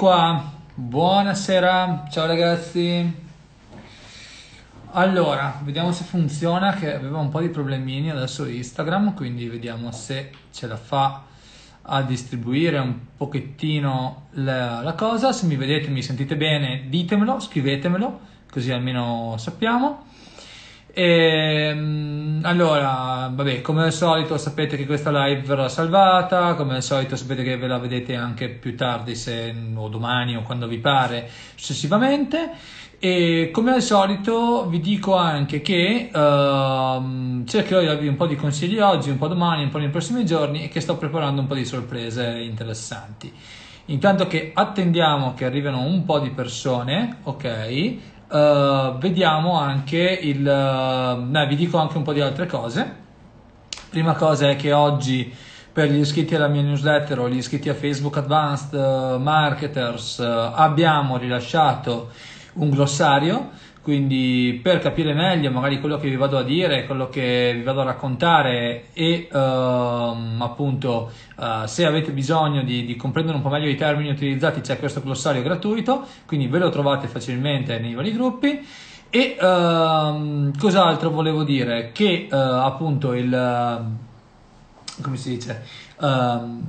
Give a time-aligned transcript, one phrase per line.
[0.00, 3.14] Qua, buonasera, ciao ragazzi.
[4.92, 10.30] Allora, vediamo se funziona, che aveva un po' di problemini adesso Instagram, quindi vediamo se
[10.52, 11.24] ce la fa
[11.82, 15.32] a distribuire un pochettino la, la cosa.
[15.32, 18.20] Se mi vedete, mi sentite bene, ditemelo, scrivetemelo,
[18.50, 20.04] così almeno sappiamo.
[20.92, 26.82] E, ehm, allora, vabbè, come al solito sapete che questa live verrà salvata, come al
[26.82, 30.78] solito sapete che ve la vedete anche più tardi, se, o domani o quando vi
[30.78, 32.50] pare, successivamente.
[33.02, 38.36] E come al solito vi dico anche che uh, cercherò di darvi un po' di
[38.36, 41.46] consigli oggi, un po' domani, un po' nei prossimi giorni e che sto preparando un
[41.46, 43.32] po' di sorprese interessanti.
[43.86, 47.96] Intanto che attendiamo che arrivino un po' di persone, ok?
[48.30, 50.46] Uh, vediamo anche il...
[50.46, 52.98] Uh, eh, vi dico anche un po' di altre cose.
[53.90, 55.34] Prima cosa è che oggi
[55.72, 61.16] per gli iscritti alla mia newsletter o gli iscritti a Facebook Advanced uh, Marketers abbiamo
[61.16, 62.10] rilasciato
[62.54, 63.50] un glossario
[63.82, 67.80] quindi per capire meglio magari quello che vi vado a dire, quello che vi vado
[67.80, 73.68] a raccontare e uh, appunto uh, se avete bisogno di, di, comprendere un po' meglio
[73.68, 78.66] i termini utilizzati c'è questo glossario gratuito, quindi ve lo trovate facilmente nei vari gruppi.
[79.12, 81.90] E uh, cos'altro volevo dire?
[81.92, 83.96] Che eh, appunto il...
[85.02, 85.64] come si dice?
[86.00, 86.62] Ehm,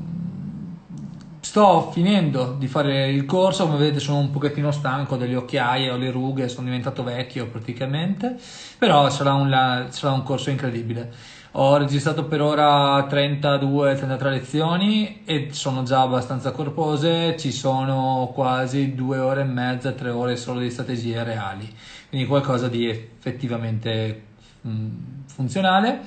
[1.51, 5.97] Sto finendo di fare il corso, come vedete sono un pochettino stanco delle occhiaie, ho
[5.97, 8.37] le rughe, sono diventato vecchio praticamente,
[8.77, 11.11] però sarà un, sarà un corso incredibile.
[11.55, 19.17] Ho registrato per ora 32-33 lezioni e sono già abbastanza corpose, ci sono quasi due
[19.17, 21.69] ore e mezza, tre ore solo di strategie reali,
[22.07, 24.23] quindi qualcosa di effettivamente
[24.61, 24.87] mh,
[25.25, 25.99] funzionale.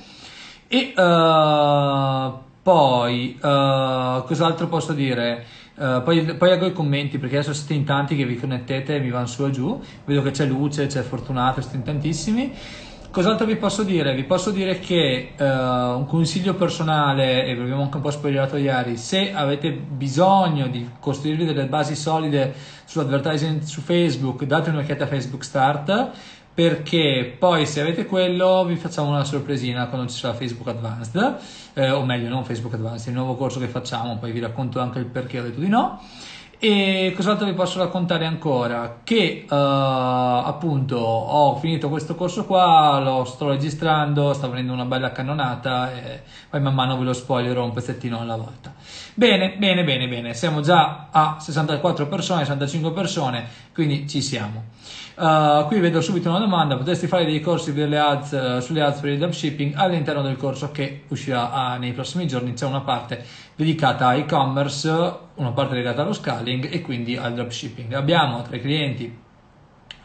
[0.67, 5.45] E uh, poi, uh, cos'altro posso dire?
[5.75, 8.99] Uh, poi, poi leggo i commenti perché adesso siete in tanti che vi connettete e
[8.99, 9.79] mi vanno su e giù.
[10.03, 12.51] Vedo che c'è Luce, c'è Fortunato, siete in tantissimi.
[13.11, 14.15] Cos'altro vi posso dire?
[14.15, 18.57] Vi posso dire che uh, un consiglio personale, e vi abbiamo anche un po' spoilerato
[18.57, 22.51] ieri, se avete bisogno di costruirvi delle basi solide
[22.85, 26.09] sull'advertising su Facebook, date un'occhiata a Facebook Start
[26.55, 31.37] perché poi se avete quello vi facciamo una sorpresina quando ci sarà Facebook Advanced,
[31.73, 34.99] eh, o meglio non Facebook Advanced, il nuovo corso che facciamo, poi vi racconto anche
[34.99, 36.01] il perché ho detto di no.
[36.57, 39.01] E cos'altro vi posso raccontare ancora?
[39.03, 45.11] Che uh, appunto ho finito questo corso qua, lo sto registrando, sta venendo una bella
[45.11, 48.73] cannonata e poi man mano ve lo spoilerò un pezzettino alla volta.
[49.17, 54.65] Bene, bene, bene, bene, siamo già a 64 persone, 65 persone, quindi ci siamo.
[55.15, 59.11] Uh, qui vedo subito una domanda, potresti fare dei corsi ads, uh, sulle ads per
[59.11, 63.23] il dropshipping all'interno del corso che uscirà uh, nei prossimi giorni, c'è una parte
[63.55, 64.89] dedicata a e-commerce,
[65.35, 67.93] una parte legata allo scaling e quindi al dropshipping.
[67.93, 69.17] Abbiamo tra i clienti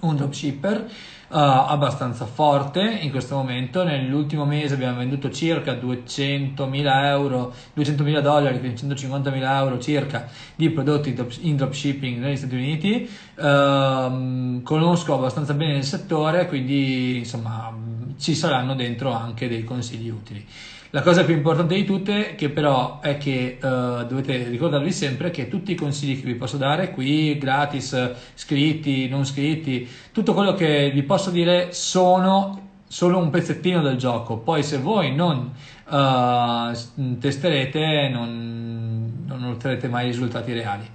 [0.03, 0.89] un dropshipper
[1.31, 3.85] abbastanza forte in questo momento.
[3.85, 11.17] Nell'ultimo mese abbiamo venduto circa 200.000 euro, 200.000 dollari, quindi 150.000 euro circa di prodotti
[11.41, 13.09] in dropshipping negli Stati Uniti.
[13.37, 17.73] Uh, conosco abbastanza bene il settore, quindi insomma
[18.19, 20.47] ci saranno dentro anche dei consigli utili.
[20.93, 25.47] La cosa più importante di tutte, che però è che uh, dovete ricordarvi sempre che
[25.47, 30.91] tutti i consigli che vi posso dare qui, gratis, scritti, non scritti, tutto quello che
[30.93, 34.39] vi posso dire sono solo un pezzettino del gioco.
[34.39, 35.53] Poi se voi non
[35.91, 40.89] uh, testerete, non, non otterrete mai risultati reali.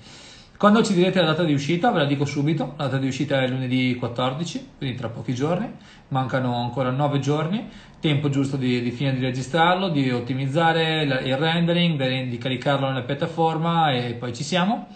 [0.57, 3.41] Quando ci direte la data di uscita, ve la dico subito, la data di uscita
[3.41, 5.69] è lunedì 14, quindi tra pochi giorni,
[6.07, 7.67] mancano ancora 9 giorni,
[7.99, 13.91] tempo giusto di, di fine di registrarlo, di ottimizzare il rendering, di caricarlo nella piattaforma
[13.91, 14.87] e poi ci siamo.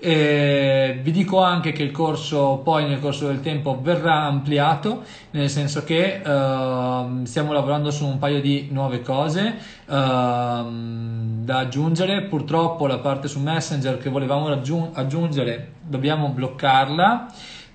[0.00, 5.50] E vi dico anche che il corso poi nel corso del tempo verrà ampliato, nel
[5.50, 9.54] senso che uh, stiamo lavorando su un paio di nuove cose
[9.86, 12.22] uh, da aggiungere.
[12.22, 14.48] Purtroppo la parte su Messenger che volevamo
[14.92, 17.26] aggiungere dobbiamo bloccarla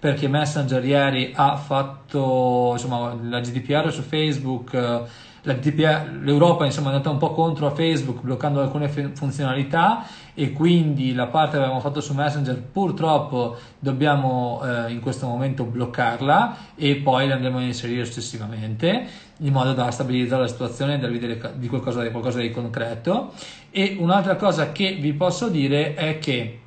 [0.04, 5.02] perché Messenger ieri ha fatto insomma, la GDPR su Facebook, eh,
[5.42, 11.14] GDPR, l'Europa insomma, è andata un po' contro a Facebook bloccando alcune funzionalità e quindi
[11.14, 16.96] la parte che avevamo fatto su Messenger purtroppo dobbiamo eh, in questo momento bloccarla e
[16.96, 19.06] poi la andremo a inserire successivamente
[19.40, 23.34] in modo da stabilizzare la situazione e darvi delle, di qualcosa, qualcosa di concreto.
[23.72, 26.60] E un'altra cosa che vi posso dire è che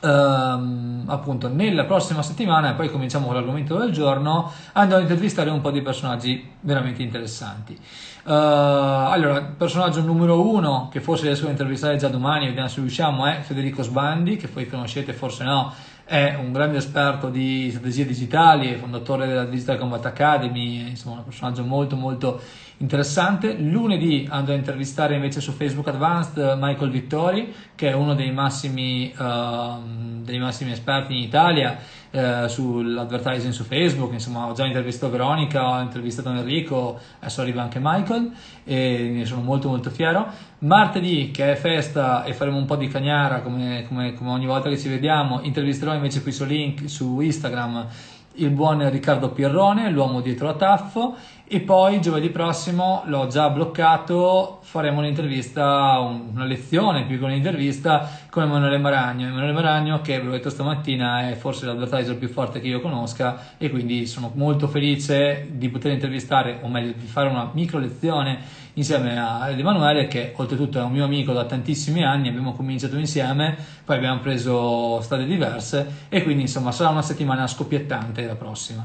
[0.00, 5.50] ehm, appunto nella prossima settimana, e poi cominciamo con l'argomento del giorno, andrò ad intervistare
[5.50, 7.78] un po' di personaggi veramente interessanti.
[8.26, 13.24] Uh, allora, personaggio numero uno, che forse riesco a intervistare già domani, vediamo se riusciamo,
[13.24, 15.72] è Federico Sbandi, che voi conoscete, forse no,
[16.06, 21.24] è un grande esperto di strategie digitali, è fondatore della Digital Combat Academy, insomma un
[21.24, 22.40] personaggio molto molto
[22.76, 23.54] interessante.
[23.54, 29.12] Lunedì andrò a intervistare invece su Facebook Advanced Michael Vittori, che è uno dei massimi,
[29.18, 31.76] uh, dei massimi esperti in Italia
[32.16, 37.78] uh, sull'advertising su Facebook, insomma ho già intervistato Veronica, ho intervistato Enrico, adesso arriva anche
[37.80, 38.32] Michael
[38.64, 40.26] e ne sono molto molto fiero.
[40.58, 44.68] Martedì, che è festa e faremo un po' di cagnara come, come, come ogni volta
[44.68, 47.86] che ci vediamo, intervisterò invece qui su, link, su Instagram
[48.38, 51.16] il buon Riccardo Pierrone, l'uomo dietro la Taffo
[51.48, 58.42] e poi giovedì prossimo l'ho già bloccato, faremo un'intervista, una lezione più che un'intervista con
[58.42, 59.28] Emanuele Maragno.
[59.28, 63.54] Emanuele Maragno che, ve l'ho detto stamattina, è forse l'advertiser più forte che io conosca
[63.58, 68.64] e quindi sono molto felice di poter intervistare, o meglio di fare una micro lezione
[68.72, 73.56] insieme ad Emanuele che oltretutto è un mio amico da tantissimi anni, abbiamo cominciato insieme,
[73.84, 78.84] poi abbiamo preso strade diverse e quindi insomma sarà una settimana scoppiettante la prossima.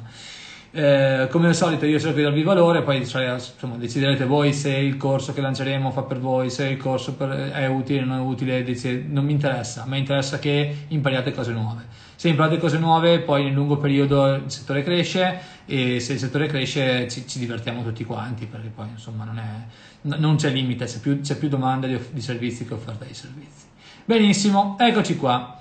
[0.73, 4.69] Eh, come al solito io cerco di darvi valore, poi cioè, insomma, deciderete voi se
[4.69, 8.19] il corso che lanceremo fa per voi, se il corso per, è utile o non
[8.19, 8.63] è utile,
[9.07, 11.83] non mi interessa, a me interessa che impariate cose nuove.
[12.15, 16.47] Se imparate cose nuove poi nel lungo periodo il settore cresce e se il settore
[16.47, 20.99] cresce ci, ci divertiamo tutti quanti perché poi insomma non, è, non c'è limite, c'è
[20.99, 23.65] più, c'è più domanda di, di servizi che offerta di servizi.
[24.05, 25.59] Benissimo, eccoci qua.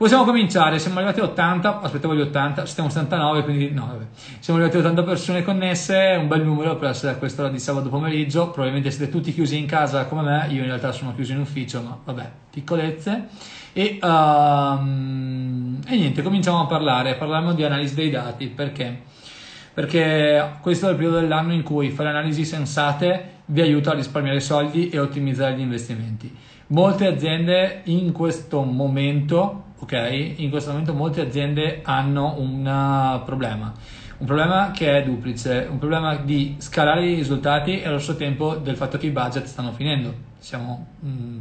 [0.00, 4.06] Possiamo cominciare, siamo arrivati a 80, aspettavo gli 80, stiamo a 79, quindi no, vabbè.
[4.38, 7.90] Siamo arrivati a 80 persone connesse, un bel numero per essere a quest'ora di sabato
[7.90, 11.40] pomeriggio, probabilmente siete tutti chiusi in casa come me, io in realtà sono chiuso in
[11.40, 13.28] ufficio, ma vabbè, piccolezze.
[13.74, 19.02] E, um, e niente, cominciamo a parlare, parliamo di analisi dei dati, perché?
[19.74, 24.40] Perché questo è il periodo dell'anno in cui fare analisi sensate vi aiuta a risparmiare
[24.40, 26.34] soldi e ottimizzare gli investimenti.
[26.68, 30.34] Molte aziende in questo momento ok?
[30.36, 33.72] In questo momento molte aziende hanno un uh, problema,
[34.18, 38.56] un problema che è duplice, un problema di scalare i risultati e allo stesso tempo
[38.56, 40.28] del fatto che i budget stanno finendo.
[40.38, 41.40] Siamo, mm,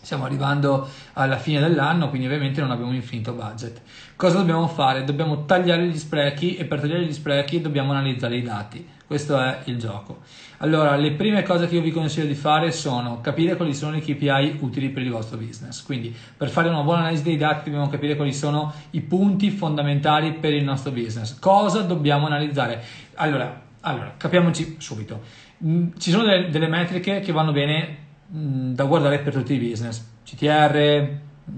[0.00, 3.80] stiamo arrivando alla fine dell'anno, quindi ovviamente non abbiamo infinito budget.
[4.16, 5.04] Cosa dobbiamo fare?
[5.04, 8.88] Dobbiamo tagliare gli sprechi e per tagliare gli sprechi dobbiamo analizzare i dati.
[9.06, 10.22] Questo è il gioco.
[10.58, 14.00] Allora, le prime cose che io vi consiglio di fare sono capire quali sono i
[14.00, 15.82] KPI utili per il vostro business.
[15.82, 20.32] Quindi, per fare una buona analisi dei dati dobbiamo capire quali sono i punti fondamentali
[20.32, 21.38] per il nostro business.
[21.38, 22.82] Cosa dobbiamo analizzare?
[23.16, 25.20] Allora, allora capiamoci subito.
[25.64, 27.96] Mm, ci sono delle, delle metriche che vanno bene
[28.34, 30.12] mm, da guardare per tutti i business.
[30.24, 31.08] CTR,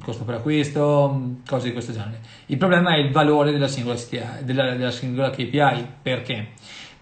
[0.02, 2.20] costo per acquisto, cose di questo genere.
[2.46, 3.96] Il problema è il valore della singola,
[4.40, 5.86] della, della singola KPI.
[6.02, 6.48] Perché?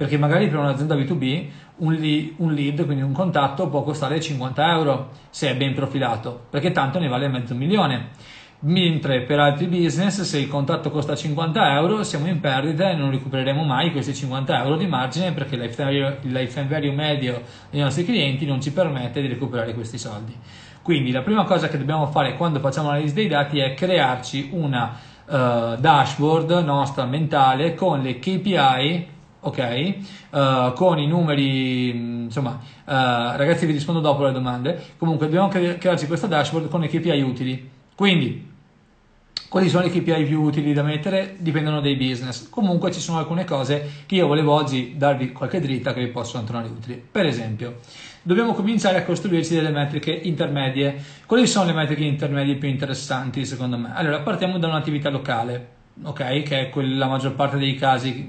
[0.04, 1.46] Perché magari per un'azienda B2B
[1.76, 6.44] un lead, un lead, quindi un contatto, può costare 50 euro se è ben profilato,
[6.50, 8.08] perché tanto ne vale mezzo milione.
[8.66, 13.12] Mentre per altri business, se il contatto costa 50 euro, siamo in perdita e non
[13.12, 17.40] recupereremo mai questi 50 euro di margine perché il lifetime value medio
[17.70, 20.36] dei nostri clienti non ci permette di recuperare questi soldi.
[20.82, 24.98] Quindi la prima cosa che dobbiamo fare quando facciamo l'analisi dei dati è crearci una
[25.24, 29.12] uh, dashboard nostra mentale con le KPI
[29.44, 29.94] ok?
[30.30, 31.90] Uh, con i numeri,
[32.24, 34.82] insomma, uh, ragazzi vi rispondo dopo le domande.
[34.98, 37.70] Comunque dobbiamo cre- crearci questa dashboard con i KPI utili.
[37.94, 38.52] Quindi,
[39.48, 41.36] quali sono i KPI più utili da mettere?
[41.38, 42.48] Dipendono dai business.
[42.48, 46.42] Comunque ci sono alcune cose che io volevo oggi darvi qualche dritta che vi possono
[46.42, 47.00] tornare utili.
[47.08, 47.78] Per esempio,
[48.22, 51.00] dobbiamo cominciare a costruirci delle metriche intermedie.
[51.26, 53.92] Quali sono le metriche intermedie più interessanti secondo me?
[53.94, 55.68] Allora, partiamo da un'attività locale,
[56.02, 56.42] ok?
[56.42, 58.28] Che è quella maggior parte dei casi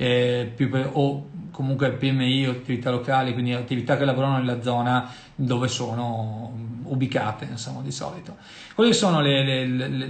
[0.00, 5.66] eh, più, o comunque PMI o attività locali, quindi attività che lavorano nella zona dove
[5.66, 6.52] sono
[6.84, 8.36] ubicate, insomma, di solito.
[8.76, 10.08] Quali sono le, le, le,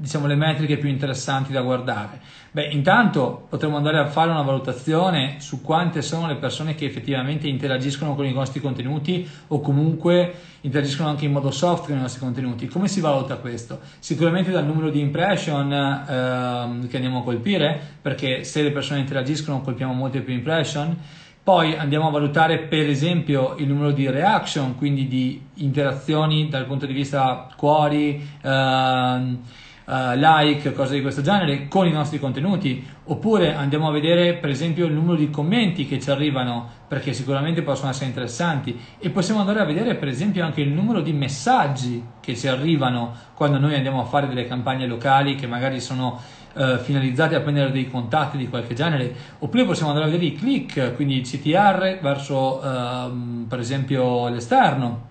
[0.00, 2.20] diciamo, le metriche più interessanti da guardare?
[2.56, 7.48] Beh, intanto potremmo andare a fare una valutazione su quante sono le persone che effettivamente
[7.48, 10.32] interagiscono con i nostri contenuti o comunque
[10.62, 12.66] interagiscono anche in modo soft con i nostri contenuti.
[12.66, 13.80] Come si valuta questo?
[13.98, 19.60] Sicuramente dal numero di impression eh, che andiamo a colpire, perché se le persone interagiscono
[19.60, 20.96] colpiamo molte più impression.
[21.42, 26.86] Poi andiamo a valutare per esempio il numero di reaction, quindi di interazioni dal punto
[26.86, 29.40] di vista cuori, ehm,
[29.86, 34.50] uh, like, cose di questo genere con i nostri contenuti, oppure andiamo a vedere per
[34.50, 39.40] esempio il numero di commenti che ci arrivano, perché sicuramente possono essere interessanti, e possiamo
[39.40, 43.74] andare a vedere per esempio anche il numero di messaggi che ci arrivano quando noi
[43.74, 46.20] andiamo a fare delle campagne locali che magari sono
[46.54, 50.36] uh, finalizzate a prendere dei contatti di qualche genere, oppure possiamo andare a vedere i
[50.36, 55.05] click, quindi i CTR verso uh, per esempio l'esterno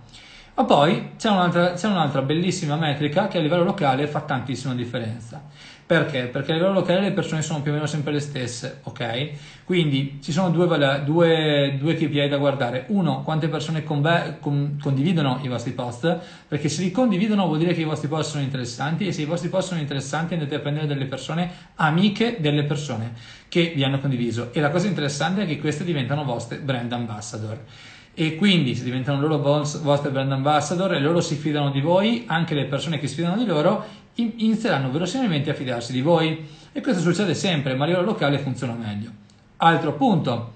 [0.55, 5.43] ma poi c'è un'altra, c'è un'altra bellissima metrica che a livello locale fa tantissima differenza.
[5.85, 6.23] Perché?
[6.23, 9.63] Perché a livello locale le persone sono più o meno sempre le stesse, ok?
[9.65, 10.65] Quindi ci sono due,
[11.03, 12.85] due, due KPI da guardare.
[12.87, 17.73] Uno, quante persone conve- con, condividono i vostri post, perché se li condividono vuol dire
[17.73, 20.59] che i vostri post sono interessanti e se i vostri post sono interessanti andate a
[20.59, 23.13] prendere delle persone amiche delle persone
[23.47, 24.51] che vi hanno condiviso.
[24.53, 27.59] E la cosa interessante è che queste diventano vostre brand ambassador
[28.17, 32.55] e quindi se diventano loro vostri brand ambassador e loro si fidano di voi, anche
[32.55, 33.83] le persone che si fidano di loro
[34.15, 38.73] inizieranno verosimilmente a fidarsi di voi e questo succede sempre, ma a livello locale funziona
[38.73, 39.09] meglio.
[39.57, 40.53] Altro punto,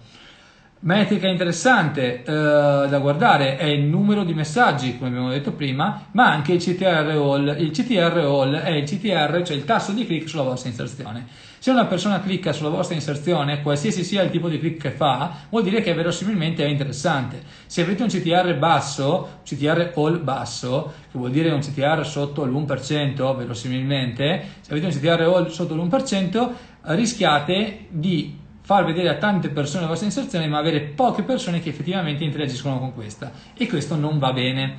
[0.82, 6.32] metrica interessante eh, da guardare è il numero di messaggi, come abbiamo detto prima, ma
[6.32, 7.56] anche il CTR all.
[7.60, 11.48] Il CTR all è il CTR, cioè il tasso di click sulla vostra inserzione.
[11.60, 15.40] Se una persona clicca sulla vostra inserzione, qualsiasi sia il tipo di click che fa,
[15.50, 17.44] vuol dire che verosimilmente è interessante.
[17.66, 23.36] Se avete un CTR basso, CTR all basso, che vuol dire un CTR sotto l'1%,
[23.36, 26.50] verosimilmente, se avete un CTR all sotto l'1%,
[26.84, 28.39] rischiate di
[28.70, 32.78] far vedere a tante persone la vostra inserzione, ma avere poche persone che effettivamente interagiscono
[32.78, 33.32] con questa.
[33.58, 34.76] E questo non va bene.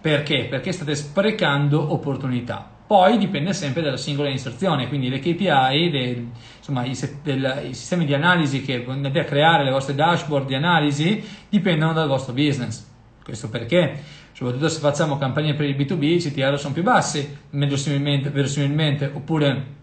[0.00, 0.46] Perché?
[0.46, 2.66] Perché state sprecando opportunità.
[2.86, 6.26] Poi dipende sempre dalla singola inserzione, quindi le KPI, le,
[6.56, 10.54] insomma, i, del, i, sistemi di analisi che andate a creare, le vostre dashboard di
[10.54, 12.86] analisi, dipendono dal vostro business.
[13.22, 14.02] Questo perché,
[14.32, 19.75] soprattutto se facciamo campagne per il B2B, i CTR sono più bassi, verosimilmente, verosimilmente oppure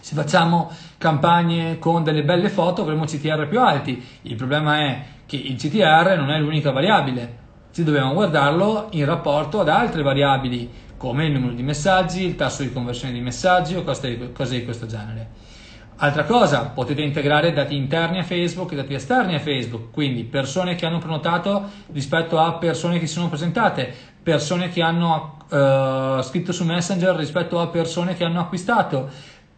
[0.00, 4.04] se facciamo campagne con delle belle foto avremo CTR più alti.
[4.22, 7.40] Il problema è che il CTR non è l'unica variabile,
[7.72, 12.62] ci dobbiamo guardarlo in rapporto ad altre variabili come il numero di messaggi, il tasso
[12.62, 14.16] di conversione di messaggi o cose
[14.50, 15.50] di, questo genere.
[15.96, 20.74] Altra cosa, potete integrare dati interni a Facebook e dati esterni a Facebook, quindi persone
[20.74, 26.52] che hanno prenotato rispetto a persone che si sono presentate, persone che hanno uh, scritto
[26.52, 29.10] su Messenger rispetto a persone che hanno acquistato,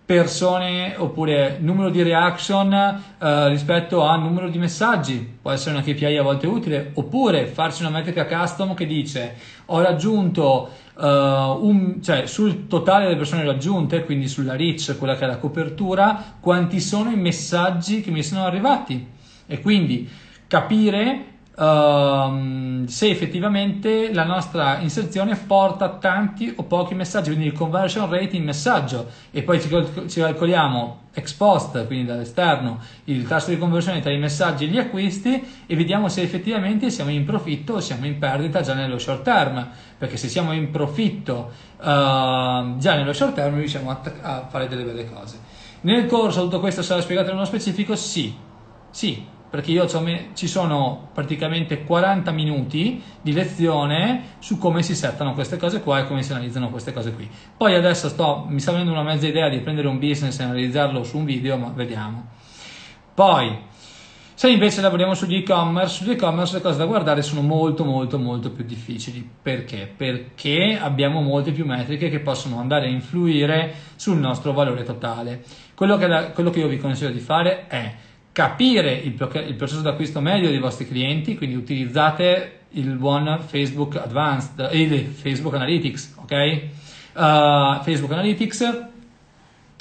[0.05, 6.17] persone oppure numero di reaction uh, rispetto a numero di messaggi, può essere una KPI
[6.19, 9.35] a volte utile, oppure farsi una metrica custom che dice
[9.67, 15.25] ho raggiunto uh, un, cioè sul totale delle persone raggiunte, quindi sulla reach, quella che
[15.25, 19.07] è la copertura, quanti sono i messaggi che mi sono arrivati?
[19.47, 20.07] E quindi
[20.47, 28.11] capire Uh, se effettivamente la nostra inserzione porta tanti o pochi messaggi, quindi il conversion
[28.11, 29.69] rate in messaggio e poi ci,
[30.09, 34.79] ci calcoliamo ex post, quindi dall'esterno, il tasso di conversione tra i messaggi e gli
[34.79, 39.23] acquisti e vediamo se effettivamente siamo in profitto o siamo in perdita già nello short
[39.23, 44.67] term, perché se siamo in profitto uh, già nello short term riusciamo a, a fare
[44.67, 45.39] delle belle cose.
[45.83, 47.95] Nel corso tutto questo sarà spiegato nello specifico?
[47.95, 48.35] Sì,
[48.91, 49.87] sì, perché io
[50.35, 56.07] ci sono praticamente 40 minuti di lezione su come si settano queste cose qua e
[56.09, 57.31] come si analizzano queste cose qui.
[57.57, 61.05] Poi adesso sto, mi sta venendo una mezza idea di prendere un business e analizzarlo
[61.05, 62.31] su un video, ma vediamo.
[63.15, 63.57] Poi,
[64.35, 68.51] se invece lavoriamo sugli e-commerce, sugli e-commerce le cose da guardare sono molto molto molto
[68.51, 69.25] più difficili.
[69.41, 69.89] Perché?
[69.97, 75.45] Perché abbiamo molte più metriche che possono andare a influire sul nostro valore totale.
[75.77, 77.95] Quello che, quello che io vi consiglio di fare è
[78.35, 79.15] capire il,
[79.47, 85.55] il processo d'acquisto medio dei vostri clienti, quindi utilizzate il buon Facebook Advanced, eh, Facebook
[85.55, 86.63] Analytics, ok?
[87.13, 88.87] Uh, Facebook Analytics,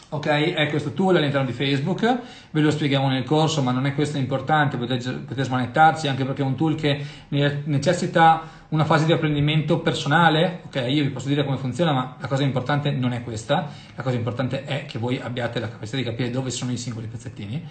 [0.09, 0.27] ok?
[0.27, 2.19] È questo tool all'interno di Facebook,
[2.51, 6.43] ve lo spieghiamo nel corso, ma non è questo importante, potete, potete smanettarci anche perché
[6.43, 10.85] è un tool che necessita una fase di apprendimento personale, ok?
[10.89, 14.15] Io vi posso dire come funziona, ma la cosa importante non è questa, la cosa
[14.15, 17.67] importante è che voi abbiate la capacità di capire dove sono i singoli pezzettini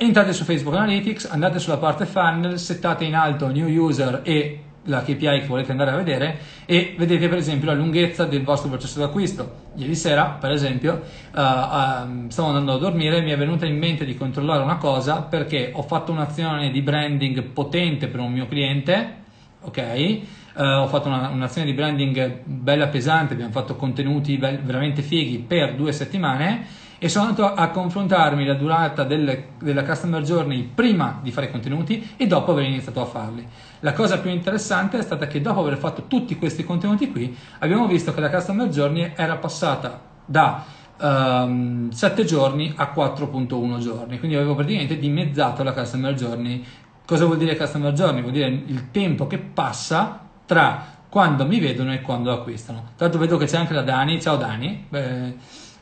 [0.00, 5.02] entrate su Facebook Analytics, andate sulla parte funnel, settate in alto new user e la
[5.02, 9.00] KPI che volete andare a vedere e vedete per esempio la lunghezza del vostro processo
[9.00, 9.66] d'acquisto.
[9.74, 11.02] Ieri sera, per esempio,
[11.34, 14.76] uh, uh, stavo andando a dormire e mi è venuta in mente di controllare una
[14.76, 19.14] cosa perché ho fatto un'azione di branding potente per un mio cliente,
[19.62, 20.20] ok?
[20.54, 25.38] Uh, ho fatto una, un'azione di branding bella pesante, abbiamo fatto contenuti be- veramente fighi
[25.38, 31.20] per due settimane e sono andato a confrontarmi la durata delle, della customer journey prima
[31.22, 33.46] di fare i contenuti e dopo aver iniziato a farli.
[33.80, 37.86] La cosa più interessante è stata che dopo aver fatto tutti questi contenuti qui abbiamo
[37.86, 40.64] visto che la customer journey era passata da
[41.00, 46.64] um, 7 giorni a 4.1 giorni, quindi avevo praticamente dimezzato la customer journey.
[47.06, 48.20] Cosa vuol dire customer journey?
[48.20, 52.90] Vuol dire il tempo che passa tra quando mi vedono e quando acquistano.
[52.98, 54.84] L'altro vedo che c'è anche la Dani, ciao Dani.
[54.88, 55.34] Beh,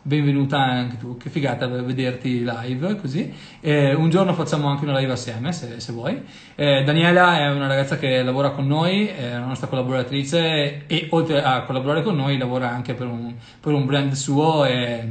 [0.06, 3.34] benvenuta anche tu, che figata vederti live così.
[3.60, 6.22] Eh, un giorno facciamo anche una live assieme se, se vuoi.
[6.54, 11.42] Eh, Daniela è una ragazza che lavora con noi, è una nostra collaboratrice e oltre
[11.42, 15.04] a collaborare con noi lavora anche per un, per un brand suo, è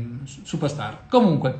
[0.43, 1.01] superstar.
[1.09, 1.57] Comunque,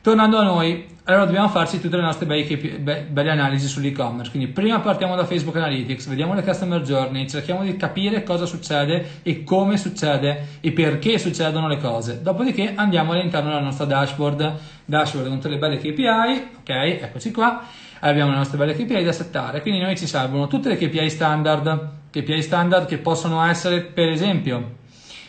[0.00, 4.30] tornando a noi, allora dobbiamo farci tutte le nostre belle, belle analisi sull'e-commerce.
[4.30, 9.20] Quindi prima partiamo da Facebook Analytics, vediamo le customer journey, cerchiamo di capire cosa succede
[9.22, 12.22] e come succede e perché succedono le cose.
[12.22, 16.70] Dopodiché andiamo all'interno della nostra dashboard, dashboard con tutte le belle KPI, ok,
[17.02, 17.62] eccoci qua.
[18.00, 21.88] Abbiamo le nostre belle KPI da settare, quindi noi ci servono tutte le KPI standard,
[22.10, 24.56] KPI standard che possono essere per esempio,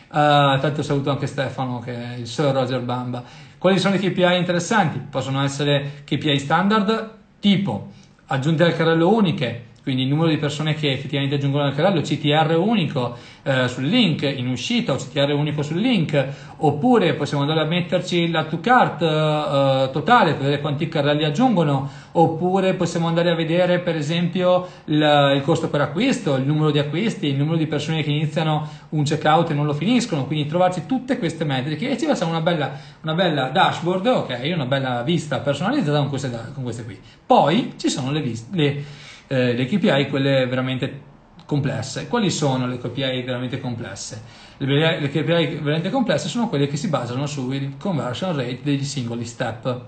[0.08, 4.36] uh, tanto saluto anche Stefano che è il Sir Roger Bamba, quali sono i KPI
[4.38, 5.00] interessanti?
[5.00, 7.92] Possono essere KPI standard tipo
[8.28, 12.58] aggiunte al carrello uniche, quindi il numero di persone che effettivamente aggiungono al carrello, CTR
[12.58, 16.26] unico eh, sul link in uscita o CTR unico sul link,
[16.58, 21.90] oppure possiamo andare a metterci la to cart eh, totale per vedere quanti carrelli aggiungono,
[22.12, 26.80] oppure possiamo andare a vedere per esempio il, il, costo per acquisto, il numero di
[26.80, 30.86] acquisti, il numero di persone che iniziano un checkout e non lo finiscono, quindi trovarci
[30.86, 35.40] tutte queste metriche e ci facciamo una bella, una bella dashboard, ok, una bella vista
[35.40, 37.00] personalizzata con queste, con queste qui.
[37.26, 41.02] Poi ci sono le, le eh, le KPI, quelle veramente
[41.46, 42.08] complesse.
[42.08, 44.22] Quali sono le KPI veramente complesse?
[44.58, 49.26] Le, le KPI veramente complesse sono quelle che si basano sul conversion rate degli singoli
[49.26, 49.86] step.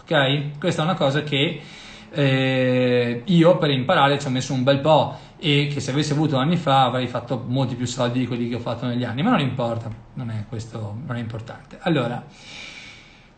[0.00, 0.58] Ok?
[0.58, 1.60] Questa è una cosa che
[2.10, 6.36] eh, io per imparare ci ho messo un bel po' e che se avessi avuto
[6.36, 9.30] anni fa avrei fatto molti più soldi di quelli che ho fatto negli anni, ma
[9.30, 11.78] non importa, non è questo, non è importante.
[11.80, 12.24] Allora,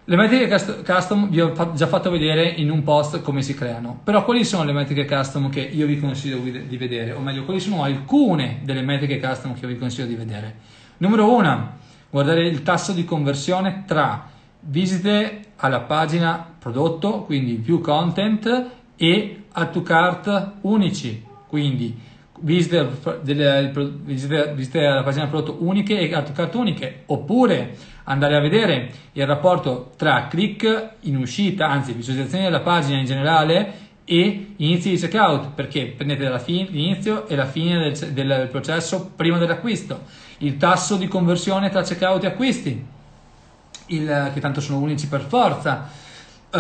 [0.07, 0.49] le metriche
[0.85, 4.65] custom vi ho già fatto vedere in un post come si creano, però quali sono
[4.65, 8.83] le metriche custom che io vi consiglio di vedere, o meglio, quali sono alcune delle
[8.83, 10.57] metriche custom che vi consiglio di vedere?
[10.99, 11.79] Numero uno,
[12.11, 14.29] guardare il tasso di conversione tra
[14.61, 21.99] visite alla pagina prodotto, quindi view content, e add to cart unici, quindi
[22.45, 22.89] visite,
[23.23, 23.73] delle,
[24.05, 27.75] visite, visite alla pagina prodotto uniche e add to cart uniche, oppure
[28.05, 33.83] andare a vedere il rapporto tra click in uscita, anzi visualizzazione della pagina in generale
[34.05, 40.03] e inizi di checkout perché prendete l'inizio e la fine del, del, processo prima dell'acquisto,
[40.39, 42.87] il tasso di conversione tra checkout e acquisti,
[43.87, 45.89] il, che tanto sono unici per forza,
[46.51, 46.59] uh,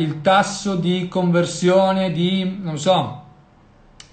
[0.00, 3.24] il tasso di conversione di, non so,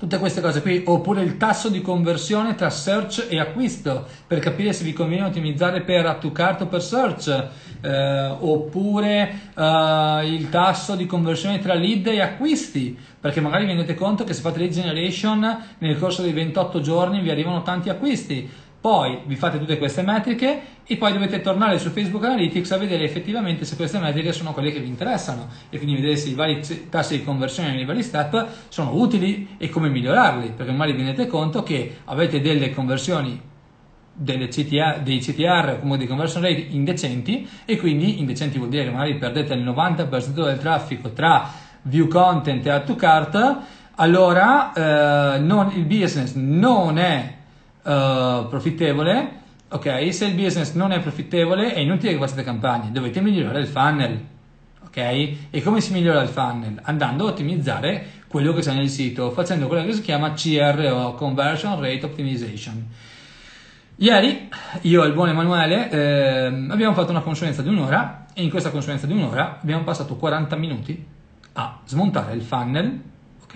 [0.03, 4.73] tutte queste cose qui, oppure il tasso di conversione tra search e acquisto per capire
[4.73, 7.47] se vi conviene ottimizzare per add to cart o per search,
[7.79, 13.93] eh, oppure eh, il tasso di conversione tra lead e acquisti, perché magari vi rendete
[13.93, 18.49] conto che se fate lead generation nel corso dei 28 giorni vi arrivano tanti acquisti
[18.83, 23.05] poi vi fate tutte queste metriche e poi dovete tornare su Facebook Analytics a vedere
[23.05, 26.59] effettivamente se queste metriche sono quelle che vi interessano e quindi vedere se i vari
[26.89, 31.27] tassi di conversione nei vari step sono utili e come migliorarli, perché magari vi rendete
[31.27, 33.39] conto che avete delle conversioni
[34.11, 38.91] delle CTR, dei CTR come di conversion rate indecenti e quindi indecenti vuol dire che
[38.91, 41.49] magari perdete il 90% del traffico tra
[41.83, 43.57] view content e add to cart
[43.95, 47.41] allora eh, non, il business non è
[47.83, 50.13] uh, profittevole, ok?
[50.13, 54.19] Se il business non è profittevole è inutile che facciate campagne, dovete migliorare il funnel,
[54.85, 54.97] ok?
[55.49, 56.79] E come si migliora il funnel?
[56.83, 61.79] Andando a ottimizzare quello che c'è nel sito, facendo quello che si chiama CRO, Conversion
[61.79, 62.87] Rate Optimization.
[63.97, 64.49] Ieri
[64.81, 68.71] io e il buon Emanuele eh, abbiamo fatto una consulenza di un'ora e in questa
[68.71, 71.05] consulenza di un'ora abbiamo passato 40 minuti
[71.53, 73.01] a smontare il funnel
[73.43, 73.55] ok?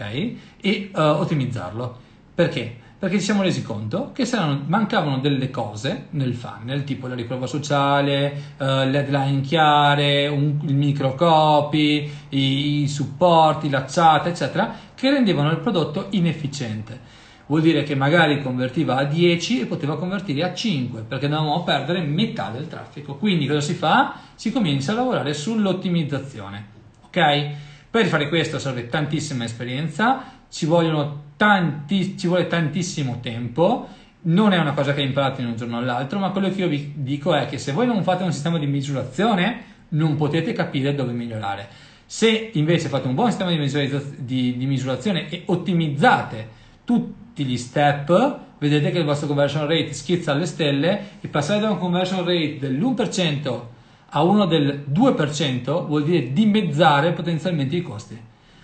[0.61, 1.97] e uh, ottimizzarlo.
[2.35, 2.85] Perché?
[2.99, 4.27] Perché ci siamo resi conto che
[4.65, 10.73] mancavano delle cose nel funnel, tipo la riprova sociale, uh, le headline chiare, un, il
[10.73, 17.25] microcopy, i, i supporti, la chat, eccetera, che rendevano il prodotto inefficiente.
[17.45, 22.01] Vuol dire che magari convertiva a 10 e poteva convertire a 5 perché a perdere
[22.01, 23.15] metà del traffico.
[23.15, 24.15] Quindi cosa si fa?
[24.33, 26.65] Si comincia a lavorare sull'ottimizzazione.
[27.05, 27.49] Ok?
[27.89, 33.87] Per fare questo serve tantissima esperienza, ci vogliono tanti, ci vuole tantissimo tempo,
[34.23, 36.93] non è una cosa che imparate in un giorno all'altro, ma quello che io vi
[36.95, 41.13] dico è che se voi non fate un sistema di misurazione, non potete capire dove
[41.13, 41.67] migliorare.
[42.05, 46.47] Se invece fate un buon sistema di, di, di misurazione e ottimizzate
[46.83, 51.69] tutti gli step, vedete che il vostro conversion rate schizza alle stelle e passare da
[51.69, 53.61] un conversion rate dell'1%
[54.09, 58.17] a uno del 2% vuol dire dimezzare potenzialmente i costi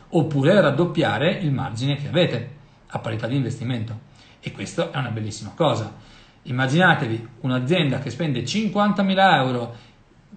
[0.10, 2.62] oppure raddoppiare il margine che avete
[2.96, 5.94] a parità di investimento e questa è una bellissima cosa.
[6.44, 9.76] Immaginatevi un'azienda che spende 50.000 euro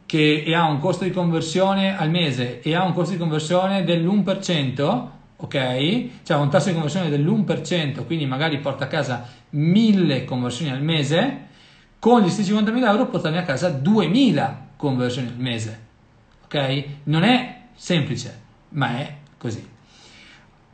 [0.06, 5.06] che, ha un costo di conversione al mese e ha un costo di conversione dell'1%,
[5.36, 6.08] ok?
[6.22, 11.44] Cioè un tasso di conversione dell'1%, quindi magari porta a casa 1000 conversioni al mese,
[11.98, 15.80] con gli stessi 50.000 euro portare a casa 2000 conversioni al mese,
[16.44, 16.84] ok?
[17.04, 18.40] Non è semplice,
[18.70, 19.74] ma è così.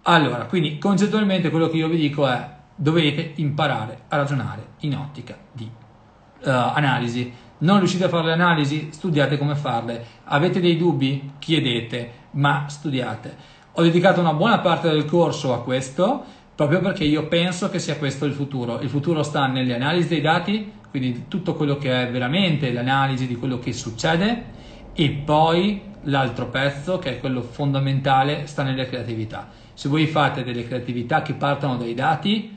[0.02, 5.36] Allora, quindi concettualmente quello che io vi dico è dovete imparare a ragionare in ottica
[5.52, 7.32] di uh, analisi.
[7.58, 8.88] Non riuscite a fare le analisi?
[8.90, 10.04] Studiate come farle.
[10.24, 11.34] Avete dei dubbi?
[11.38, 13.36] Chiedete, ma studiate.
[13.74, 17.96] Ho dedicato una buona parte del corso a questo proprio perché io penso che sia
[17.96, 18.80] questo il futuro.
[18.80, 23.36] Il futuro sta nelle analisi dei dati, quindi tutto quello che è veramente l'analisi di
[23.36, 24.44] quello che succede
[24.92, 29.48] e poi l'altro pezzo che è quello fondamentale sta nelle creatività.
[29.82, 32.56] Se voi fate delle creatività che partono dai dati,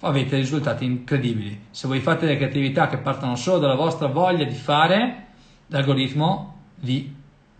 [0.00, 1.58] avete risultati incredibili.
[1.70, 5.28] Se voi fate delle creatività che partono solo dalla vostra voglia di fare,
[5.68, 7.10] l'algoritmo vi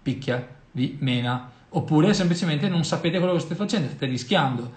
[0.02, 4.72] picchia, vi mena, oppure semplicemente non sapete quello che state facendo, state rischiando.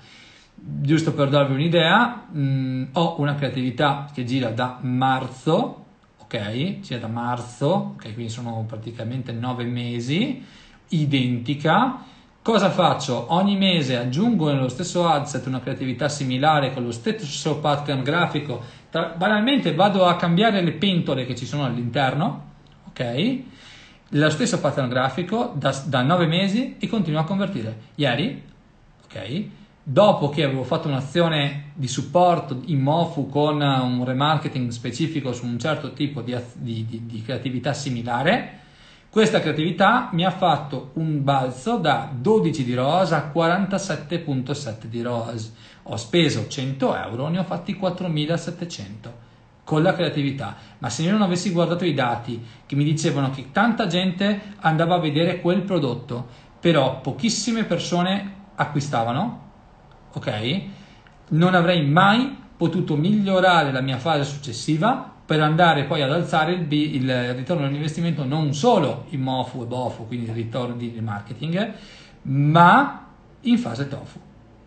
[0.53, 5.85] Giusto per darvi un'idea, mh, mm, ho una creatività che gira da marzo,
[6.19, 6.79] ok?
[6.79, 8.13] Gira da marzo, ok?
[8.13, 10.41] Quindi sono praticamente nove mesi,
[10.87, 12.13] identica
[12.45, 13.33] Cosa faccio?
[13.33, 18.61] Ogni mese aggiungo nello stesso adset una creatività similare con lo stesso pattern grafico.
[18.91, 22.51] Tra, banalmente vado a cambiare le pentole che ci sono all'interno,
[22.89, 23.39] ok?
[24.09, 27.77] Lo stesso pattern grafico da, da 9 mesi e continuo a convertire.
[27.95, 28.43] Ieri,
[29.05, 29.43] ok?
[29.81, 35.57] Dopo che avevo fatto un'azione di supporto in Mofu con un remarketing specifico su un
[35.57, 38.59] certo tipo di, di, di, di creatività similare,
[39.15, 45.53] questa creatività mi ha fatto un balzo da 12 di ROAS a 47.7 di ROAS.
[45.83, 49.09] Ho speso 100 euro, ne ho fatti 4.700
[49.63, 50.57] con la creatività.
[50.79, 54.95] Ma se io non avessi guardato i dati che mi dicevano che tanta gente andava
[54.95, 56.27] a vedere quel prodotto,
[56.59, 59.43] però pochissime persone acquistavano,
[60.11, 60.61] ok?
[61.29, 66.61] Non avrei mai potuto migliorare la mia fase successiva per andare poi ad alzare il,
[66.61, 71.73] B, il ritorno all'investimento non solo in MOFU e BOFU, quindi il ritorno di marketing,
[72.23, 73.07] ma
[73.41, 74.19] in fase TOFU.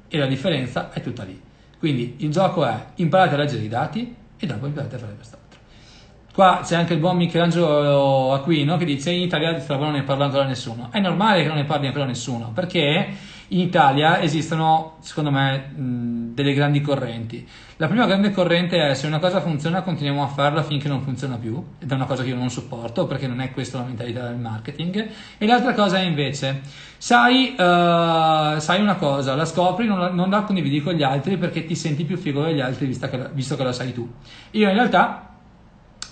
[0.09, 1.41] E la differenza è tutta lì.
[1.79, 5.38] Quindi il gioco è imparate a leggere i dati e dopo imparate a fare quest'altro.
[6.39, 10.05] Qua c'è anche il buon Michelangelo Aquino che dice in Italia di Strava non ne
[10.05, 10.87] parla ancora nessuno.
[10.93, 13.09] È normale che non ne parli ancora nessuno, perché
[13.49, 17.45] in Italia esistono, secondo me, delle grandi correnti.
[17.79, 21.35] La prima grande corrente è se una cosa funziona continuiamo a farla finché non funziona
[21.39, 24.29] più, ed è una cosa che io non sopporto perché non è questa la mentalità
[24.29, 25.09] del marketing.
[25.39, 26.61] E l'altra cosa è invece,
[26.99, 31.37] sai, uh, sai una cosa, la scopri, non la, non la condividi con gli altri
[31.37, 34.09] perché ti senti più figo degli altri visto che, visto che la sai tu.
[34.53, 35.28] Io in realtà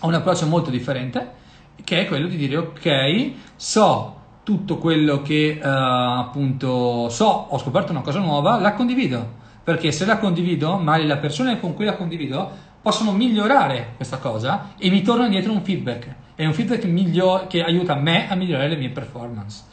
[0.00, 1.44] ho un approccio molto differente
[1.84, 7.90] che è quello di dire ok, so tutto quello che uh, appunto so, ho scoperto
[7.90, 9.44] una cosa nuova, la condivido.
[9.64, 12.48] Perché se la condivido, magari le persone con cui la condivido
[12.80, 16.14] possono migliorare questa cosa e mi torna indietro un feedback.
[16.36, 19.64] È un feedback miglior- che aiuta me a migliorare le mie performance.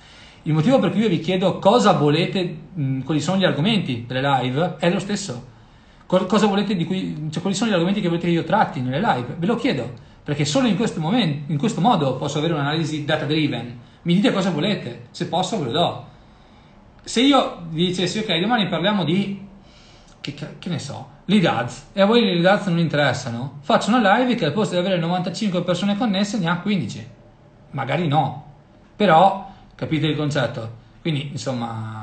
[0.44, 4.22] Il motivo per cui io vi chiedo cosa volete, mh, quali sono gli argomenti delle
[4.22, 5.52] live, è lo stesso.
[6.08, 9.00] cosa volete di cui, cioè, quali sono gli argomenti che volete che io tratti nelle
[9.00, 9.36] live?
[9.38, 13.26] Ve lo chiedo, perché solo in questo, momento, in questo modo posso avere un'analisi data
[13.26, 16.06] driven mi dite cosa volete, se posso ve lo do.
[17.04, 19.46] Se io vi dicessi, ok, domani parliamo di,
[20.20, 23.90] che, che ne so, lead ads, e a voi le lead ads non interessano, faccio
[23.90, 27.08] una live che al posto di avere 95 persone connesse ne ha 15.
[27.72, 28.46] Magari no,
[28.96, 30.82] però capite il concetto.
[31.02, 32.03] Quindi, insomma.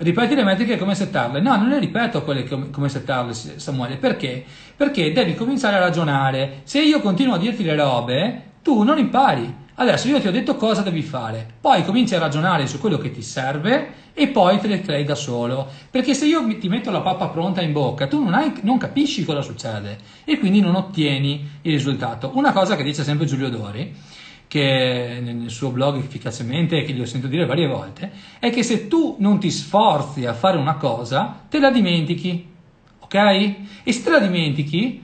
[0.00, 1.40] Ripeti le metriche come settarle?
[1.40, 3.96] No, non le ripeto quelle come, come settarle, Samuele.
[3.96, 4.44] Perché?
[4.76, 6.60] Perché devi cominciare a ragionare.
[6.62, 9.66] Se io continuo a dirti le robe, tu non impari.
[9.74, 13.12] Adesso io ti ho detto cosa devi fare, poi cominci a ragionare su quello che
[13.12, 15.68] ti serve e poi te le crei da solo.
[15.90, 19.24] Perché se io ti metto la pappa pronta in bocca, tu non, hai, non capisci
[19.24, 22.32] cosa succede e quindi non ottieni il risultato.
[22.34, 23.94] Una cosa che dice sempre Giulio Dori,
[24.48, 28.88] che nel suo blog efficacemente, che gli ho sentito dire varie volte, è che se
[28.88, 32.46] tu non ti sforzi a fare una cosa, te la dimentichi.
[32.98, 33.14] Ok?
[33.14, 35.02] E se te la dimentichi,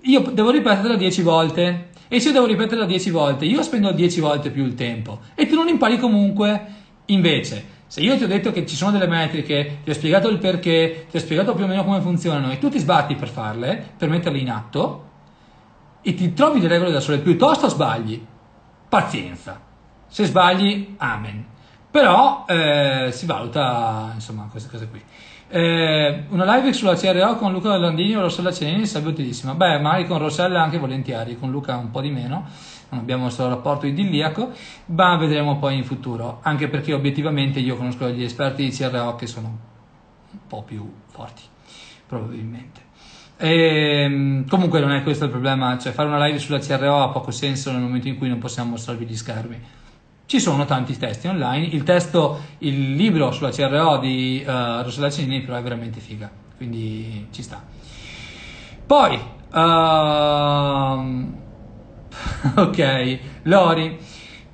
[0.00, 4.20] io devo ripeterla dieci volte e se io devo ripeterla 10 volte, io spendo 10
[4.20, 6.78] volte più il tempo e tu non impari comunque.
[7.06, 10.38] Invece, Se io ti ho detto che ci sono delle metriche, ti ho spiegato il
[10.38, 13.84] perché, ti ho spiegato più o meno come funzionano e tu ti sbatti per farle,
[13.98, 15.08] per metterle in atto,
[16.00, 18.24] e ti trovi le regole da sole, piuttosto sbagli.
[18.90, 19.58] Pazienza.
[20.08, 21.46] Se sbagli, amen.
[21.90, 25.02] Però eh, si valuta, insomma, queste cose qui.
[25.48, 29.54] Eh, una live sulla CRO con Luca Landini o Rossella Cenini sarebbe utilissima.
[29.54, 32.48] Beh, magari con Rossella anche volentieri, con Luca un po' di meno
[32.90, 34.50] non abbiamo questo rapporto idilliaco,
[34.86, 39.26] ma vedremo poi in futuro, anche perché obiettivamente io conosco gli esperti di CRO che
[39.26, 39.46] sono
[40.32, 41.42] un po' più forti,
[42.06, 42.88] probabilmente.
[43.42, 47.08] E, ehm, comunque non è questo il problema, cioè fare una live sulla CRO ha
[47.08, 49.58] poco senso nel momento in cui non possiamo mostrarvi gli schermi.
[50.26, 55.40] Ci sono tanti testi online, il testo, il libro sulla CRO di uh, Rossella Cenini
[55.40, 57.64] però è veramente figa, quindi ci sta.
[58.86, 59.18] Poi,
[59.52, 59.58] uh,
[62.60, 63.98] ok, Lori,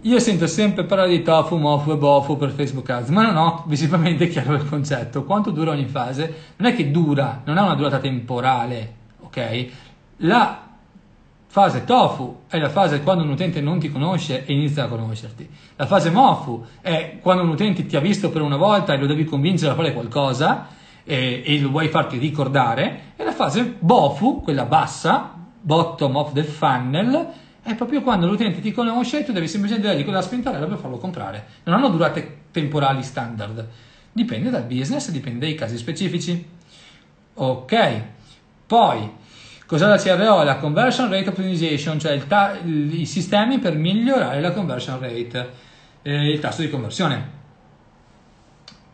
[0.06, 3.64] io sento sempre parlare di tofu, mofu e bofu per Facebook Ads, ma non ho
[3.66, 5.24] visivamente chiaro il concetto.
[5.24, 6.52] Quanto dura ogni fase?
[6.56, 9.66] Non è che dura, non ha una durata temporale, ok?
[10.18, 10.62] La
[11.48, 15.48] fase tofu è la fase quando un utente non ti conosce e inizia a conoscerti.
[15.74, 19.06] La fase mofu è quando un utente ti ha visto per una volta e lo
[19.06, 20.68] devi convincere a fare qualcosa
[21.02, 23.14] e, e lo vuoi farti ricordare.
[23.16, 27.32] E la fase bofu, quella bassa, bottom of the funnel,
[27.66, 30.98] è proprio quando l'utente ti conosce e tu devi semplicemente dargli quella spintarella per farlo
[30.98, 31.44] comprare.
[31.64, 33.66] Non hanno durate temporali standard.
[34.12, 36.48] Dipende dal business, dipende dai casi specifici.
[37.34, 38.02] Ok,
[38.66, 39.10] poi
[39.66, 40.44] cos'è la CRO?
[40.44, 45.50] La Conversion Rate Optimization, cioè ta- i sistemi per migliorare la conversion rate,
[46.02, 47.34] eh, il tasso di conversione.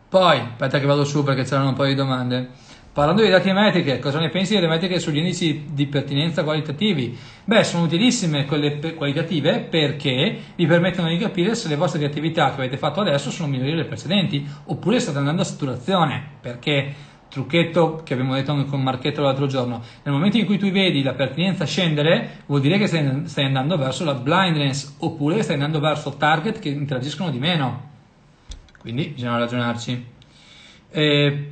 [0.09, 2.49] Poi, aspetta che vado su perché c'erano un po' di domande.
[2.93, 7.17] Parlando di dati metriche, cosa ne pensi delle metriche sugli indici di pertinenza qualitativi?
[7.43, 12.57] Beh, sono utilissime quelle qualitative perché vi permettono di capire se le vostre attività che
[12.57, 16.23] avete fatto adesso sono migliori delle precedenti oppure state andando a saturazione.
[16.39, 16.93] Perché,
[17.29, 21.01] trucchetto che abbiamo detto anche con Marchetto l'altro giorno, nel momento in cui tu vedi
[21.01, 25.79] la pertinenza scendere, vuol dire che stai, stai andando verso la blindness oppure stai andando
[25.79, 27.89] verso target che interagiscono di meno.
[28.77, 30.05] Quindi bisogna ragionarci.
[30.91, 31.47] E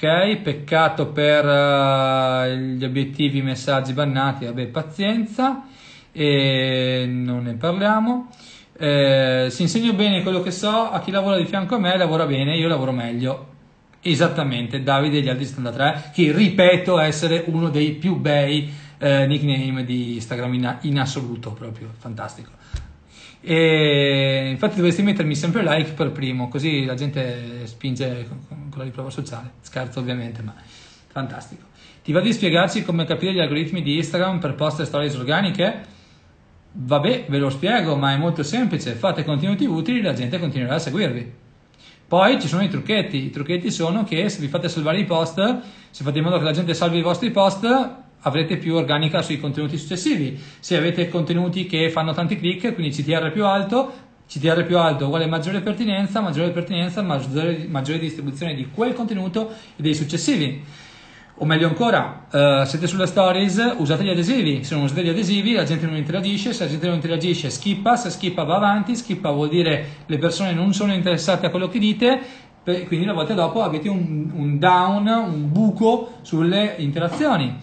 [0.00, 5.64] Ok, peccato per uh, gli obiettivi messaggi bannati, vabbè pazienza,
[6.12, 8.28] e non ne parliamo.
[8.78, 12.26] Eh, se insegno bene quello che so, a chi lavora di fianco a me lavora
[12.26, 13.46] bene, io lavoro meglio.
[14.00, 19.26] Esattamente, Davide e gli altri stand 3, che ripeto essere uno dei più bei eh,
[19.26, 22.52] nickname di Instagram in, in assoluto, proprio fantastico.
[23.40, 29.10] E infatti dovresti mettermi sempre like per primo, così la gente spinge con, la riprova
[29.10, 29.52] sociale.
[29.60, 30.54] Scherzo ovviamente, ma
[31.08, 31.66] fantastico.
[32.02, 35.96] Ti va di spiegarci come capire gli algoritmi di Instagram per post e stories organiche?
[36.72, 38.92] Vabbè, ve lo spiego, ma è molto semplice.
[38.92, 41.32] Fate contenuti utili, la gente continuerà a seguirvi.
[42.08, 43.24] Poi ci sono i trucchetti.
[43.24, 46.44] I trucchetti sono che se vi fate salvare i post, se fate in modo che
[46.44, 47.66] la gente salvi i vostri post,
[48.22, 50.38] avrete più organica sui contenuti successivi.
[50.60, 55.26] Se avete contenuti che fanno tanti click, quindi CTR più alto, CTR più alto uguale
[55.26, 60.62] maggiore pertinenza, maggiore pertinenza, maggiore, maggiore distribuzione di quel contenuto e dei successivi.
[61.40, 64.64] O meglio ancora, uh, siete sulle stories, usate gli adesivi.
[64.64, 66.52] Se non usate gli adesivi, la gente non interagisce.
[66.52, 67.94] Se la gente non interagisce, skippa.
[67.94, 68.96] Se skippa, va avanti.
[68.96, 72.20] Skippa vuol dire le persone non sono interessate a quello che dite.
[72.64, 77.56] Quindi la volta dopo avete un, un down, un buco sulle interazioni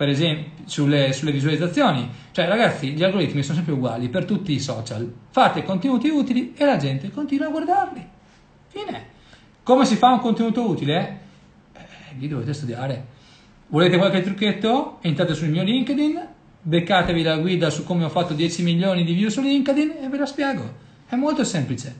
[0.00, 2.08] per esempio sulle, sulle, visualizzazioni.
[2.30, 5.12] Cioè ragazzi, gli algoritmi sono sempre uguali per tutti i social.
[5.28, 8.08] Fate contenuti utili e la gente continua a guardarli.
[8.68, 9.04] Fine.
[9.62, 11.18] Come si fa un contenuto utile?
[11.74, 13.04] Eh, lì dovete studiare.
[13.66, 15.00] Volete qualche trucchetto?
[15.02, 16.28] Entrate sul mio LinkedIn,
[16.62, 20.16] beccatevi la guida su come ho fatto 10 milioni di view su LinkedIn e ve
[20.16, 20.76] la spiego.
[21.06, 21.94] È molto semplice.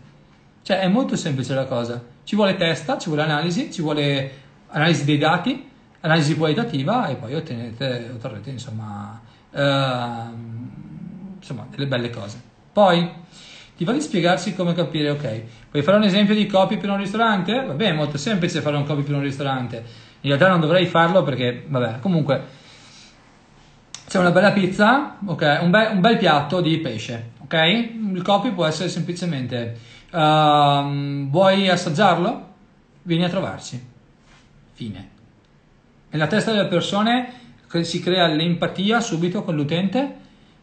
[0.62, 2.02] Cioè è molto semplice la cosa.
[2.24, 4.30] Ci vuole testa, ci vuole analisi, ci vuole
[4.68, 5.68] analisi dei dati,
[6.00, 9.58] analisi qualitativa e poi ottenete, otterrete insomma, uh,
[11.36, 12.40] insomma delle belle cose.
[12.72, 13.10] Poi
[13.76, 16.98] ti va di spiegarsi come capire, ok, puoi fare un esempio di copy per un
[16.98, 17.64] ristorante?
[17.64, 19.84] Vabbè, è molto semplice fare un copy per un ristorante.
[20.22, 22.58] In realtà non dovrei farlo perché, vabbè, comunque
[24.06, 27.54] c'è una bella pizza, ok, un, be- un bel piatto di pesce, ok?
[28.12, 29.78] Il copy può essere semplicemente
[30.10, 32.48] uh, vuoi assaggiarlo?
[33.02, 33.88] Vieni a trovarci.
[34.72, 35.19] Fine.
[36.10, 37.32] Nella testa delle persone
[37.82, 40.18] si crea l'empatia subito con l'utente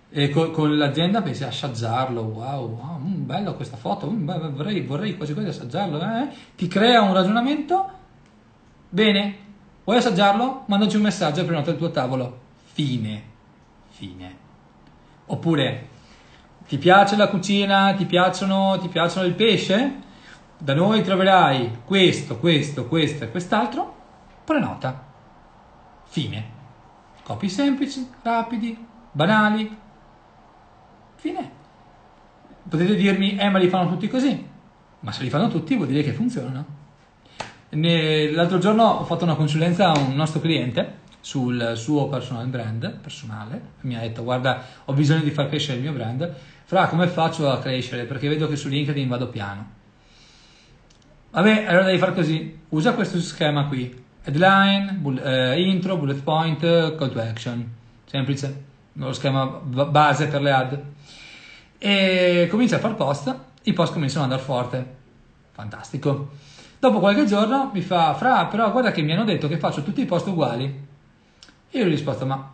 [0.09, 4.81] e con, con l'azienda pensi a assaggiarlo, wow, wow mm, bello questa foto, mm, vorrei,
[4.81, 6.27] vorrei quasi quasi assaggiarlo, eh?
[6.55, 7.89] ti crea un ragionamento,
[8.89, 9.35] bene,
[9.83, 10.63] vuoi assaggiarlo?
[10.67, 12.39] Mandaci un messaggio e prenota il tuo tavolo,
[12.73, 13.23] fine,
[13.89, 14.35] fine.
[15.27, 15.87] Oppure,
[16.67, 20.05] ti piace la cucina, ti, piacciono, ti piacciono il pesce?
[20.57, 23.95] da noi troverai questo, questo, questo e quest'altro,
[24.43, 25.05] prenota.
[26.07, 26.55] Fine.
[27.23, 28.77] Copy semplici, rapidi,
[29.11, 29.77] banali.
[31.15, 31.51] Fine.
[32.67, 34.45] Potete dirmi, eh ma li fanno tutti così.
[34.99, 36.65] Ma se li fanno tutti vuol dire che funzionano.
[37.69, 43.61] L'altro giorno ho fatto una consulenza a un nostro cliente sul suo personal brand personale.
[43.81, 46.33] Mi ha detto: Guarda, ho bisogno di far crescere il mio brand.
[46.63, 48.05] Fra come faccio a crescere?
[48.05, 49.71] Perché vedo che su LinkedIn vado piano.
[51.31, 56.59] Vabbè, allora devi fare così: usa questo schema qui: headline, bull, eh, intro, bullet point,
[56.59, 57.65] call to action.
[58.05, 58.63] Semplice,
[58.93, 60.83] lo schema base per le ad.
[61.77, 63.35] E comincia a fare post.
[63.63, 64.95] I post cominciano ad andare forte.
[65.51, 66.31] Fantastico.
[66.79, 70.01] Dopo qualche giorno mi fa, Fra, però guarda che mi hanno detto che faccio tutti
[70.01, 70.85] i post uguali.
[71.69, 72.51] E io gli ho risposto, ma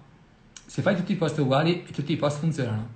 [0.65, 2.88] se fai tutti i post uguali e tutti i post funzionano,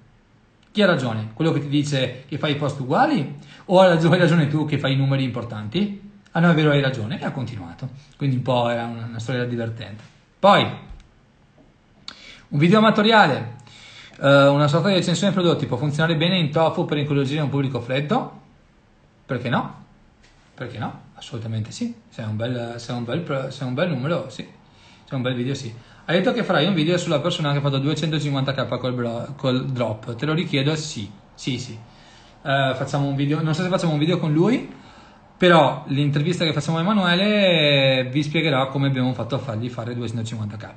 [0.72, 1.32] chi ha ragione?
[1.34, 3.40] Quello che ti dice che fai i post uguali?
[3.66, 6.07] O hai ragione tu che fai i numeri importanti?
[6.38, 7.19] Ah no, è vero, hai ragione.
[7.19, 7.89] E ha continuato.
[8.15, 10.04] Quindi un po' era una, una storia divertente.
[10.38, 10.63] Poi,
[12.50, 13.56] un video amatoriale,
[14.19, 17.50] uh, una sorta di recensione dei prodotti può funzionare bene in tofu per incuriosire un
[17.50, 18.41] pubblico freddo?
[19.26, 19.86] Perché no?
[20.54, 21.06] Perché no?
[21.15, 21.91] Assolutamente sì.
[22.08, 24.43] Se è un bel, se è un bel, se è un bel numero, sì.
[24.43, 25.73] Se è un bel video, sì.
[26.06, 29.65] Hai detto che farai un video sulla persona che ha fatto 250k col, bro, col
[29.65, 30.13] drop.
[30.13, 30.76] Te lo richiedo?
[30.76, 31.10] Sì.
[31.34, 31.76] Sì, sì.
[32.43, 34.71] Uh, facciamo un video, non so se facciamo un video con lui,
[35.38, 40.76] però l'intervista che facciamo a Emanuele vi spiegherà come abbiamo fatto a fargli fare 250k.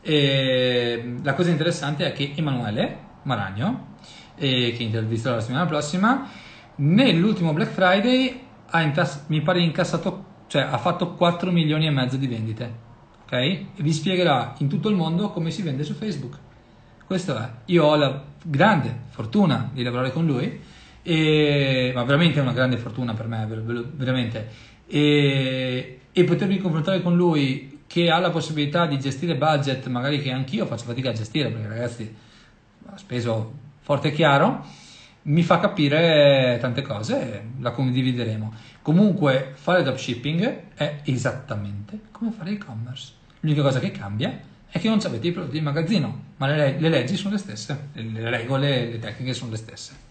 [0.00, 3.94] E la cosa interessante è che Emanuele Maragno,
[4.36, 6.30] eh, che intervisterò la settimana prossima,
[6.76, 8.40] nell'ultimo Black Friday
[8.70, 12.84] ha intass- mi pare incassato, cioè ha fatto 4 milioni e mezzo di vendite.
[13.24, 13.32] Ok?
[13.32, 16.38] E vi spiegherà in tutto il mondo come si vende su Facebook.
[17.04, 17.48] Questo è.
[17.66, 20.60] Io ho la grande fortuna di lavorare con lui,
[21.08, 24.48] e, ma veramente è una grande fortuna per me, veramente.
[24.88, 30.32] E, e potermi confrontare con lui che ha la possibilità di gestire budget, magari che
[30.32, 32.14] anch'io faccio fatica a gestire, perché ragazzi
[32.86, 34.64] ho speso forte e chiaro
[35.22, 38.52] mi fa capire tante cose, la condivideremo.
[38.82, 43.12] Comunque fare dropshipping è esattamente come fare e-commerce.
[43.40, 46.88] L'unica cosa che cambia è che non avete i prodotti in magazzino, ma le, le
[46.88, 50.05] leggi sono le stesse, le regole, le tecniche sono le stesse.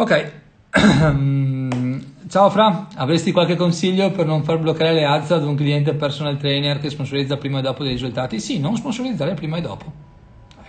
[0.00, 0.32] Ok,
[2.28, 6.36] ciao Fra, avresti qualche consiglio per non far bloccare le ads ad un cliente personal
[6.36, 8.38] trainer che sponsorizza prima e dopo dei risultati?
[8.38, 9.92] Sì, non sponsorizzare prima e dopo.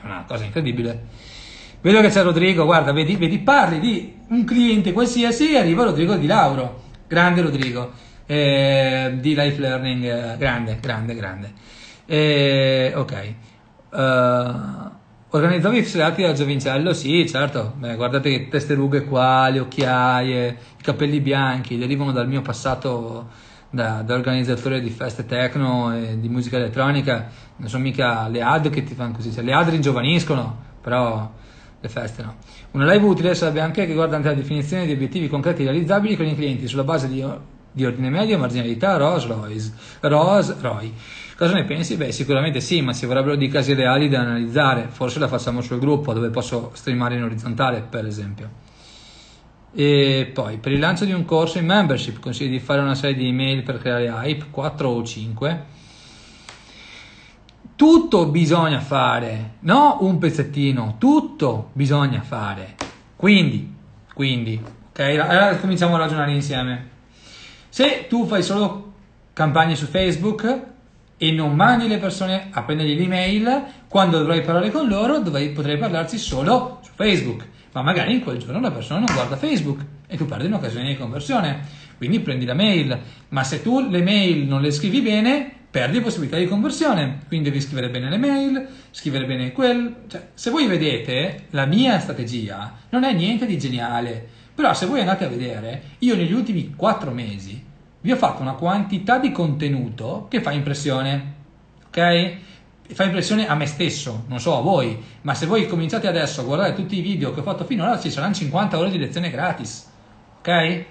[0.02, 1.04] È una cosa incredibile
[1.80, 6.16] Vedo che c'è Rodrigo, guarda, vedi, vedi, parli di un cliente qualsiasi e arriva Rodrigo
[6.16, 6.82] Di Lauro.
[7.08, 7.92] Grande Rodrigo,
[8.26, 11.54] eh, di Life Learning, eh, grande, grande, grande.
[12.08, 13.34] Eh, ok.
[13.92, 14.98] Uh,
[15.32, 16.94] organizzavi i serati da Giovincello?
[16.94, 17.74] Sì, certo.
[17.78, 23.28] Beh, guardate che teste rughe qua, le occhiaie, i capelli bianchi, derivano dal mio passato
[23.70, 27.30] da, da organizzatore di feste techno e di musica elettronica.
[27.58, 31.32] Non sono mica le ad che ti fanno così, cioè, le ad ringiovaniscono, però
[31.80, 32.36] le feste no.
[32.72, 36.68] Una live utile sarebbe anche riguardante la definizione di obiettivi concreti realizzabili con i clienti
[36.68, 37.24] sulla base di,
[37.72, 39.28] di ordine medio, marginalità, ROS,
[40.60, 40.94] ROI.
[41.40, 41.96] Cosa ne pensi?
[41.96, 44.90] Beh, sicuramente sì, ma ci vorrebbero dei casi reali da analizzare.
[44.90, 48.50] Forse la facciamo sul gruppo dove posso streamare in orizzontale, per esempio.
[49.74, 53.16] E poi, per il lancio di un corso in membership, consigli di fare una serie
[53.16, 55.66] di email per creare hype, 4 o 5
[57.78, 62.76] tutto bisogna fare, no un pezzettino, tutto bisogna fare.
[63.16, 63.74] Quindi,
[64.14, 66.90] quindi, ok, allora cominciamo a ragionare insieme.
[67.70, 68.92] Se tu fai solo
[69.32, 70.78] campagne su Facebook
[71.22, 75.78] e non mandi le persone a prendergli l'email, quando dovrai parlare con loro dovrai, potrai
[75.78, 80.16] parlarci solo su Facebook, ma magari in quel giorno la persona non guarda Facebook e
[80.16, 81.60] tu perdi un'occasione di conversione.
[81.98, 82.98] Quindi prendi la mail,
[83.30, 87.20] ma se tu le mail non le scrivi bene, perdi possibilità di conversione.
[87.28, 90.04] Quindi devi scrivere bene le mail, scrivere bene quel.
[90.08, 94.26] Cioè, se voi vedete, la mia strategia non è niente di geniale.
[94.56, 97.68] Però se voi andate a vedere, io negli ultimi quattro mesi
[98.02, 101.34] vi ho fatto una quantità di contenuto che fa impressione.
[101.88, 102.36] Ok?
[102.92, 106.44] Fa impressione a me stesso, non so a voi, ma se voi cominciate adesso a
[106.44, 109.88] guardare tutti i video che ho fatto finora, ci saranno 50 ore di lezione gratis.
[110.40, 110.86] Ok?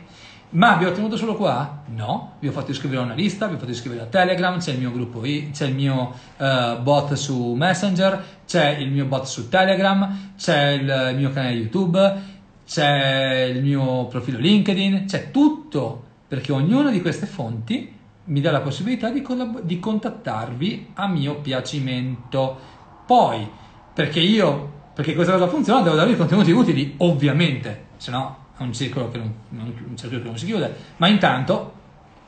[0.51, 1.83] Ma vi ho tenuto solo qua?
[1.87, 4.73] No, vi ho fatto iscrivere a una lista, vi ho fatto iscrivere a Telegram, c'è
[4.73, 9.49] il mio gruppo, c'è il mio uh, bot su Messenger, c'è il mio bot su
[9.49, 12.23] Telegram, c'è il mio canale YouTube,
[12.67, 18.61] c'è il mio profilo LinkedIn, c'è tutto, perché ognuna di queste fonti mi dà la
[18.61, 22.59] possibilità di, collab- di contattarvi a mio piacimento.
[23.07, 23.49] Poi,
[23.95, 28.73] perché io, perché questa cosa funziona, devo darvi contenuti utili, ovviamente, se no è un
[28.75, 31.73] circolo che non, un circolo che non si chiude, ma intanto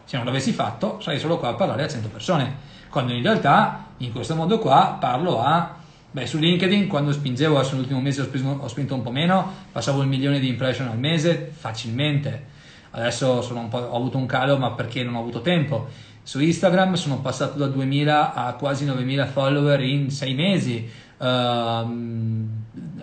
[0.04, 2.56] se non l'avessi fatto sarei solo qua a parlare a 100 persone,
[2.88, 5.78] quando in realtà in questo modo qua parlo a
[6.12, 10.08] Beh, su LinkedIn quando spingevo, adesso l'ultimo mese ho spinto, un po' meno, passavo il
[10.08, 12.46] milione di impression al mese facilmente.
[12.92, 15.88] Adesso ho avuto un calo, ma perché non ho avuto tempo.
[16.22, 20.90] Su Instagram sono passato da 2000 a quasi 9000 follower in 6 mesi.
[21.18, 22.48] Uh,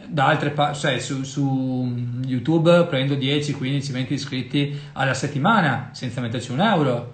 [0.07, 1.93] da altre parti, cioè su, su,
[2.25, 7.13] YouTube prendo 10, 15, 20 iscritti alla settimana senza metterci un euro.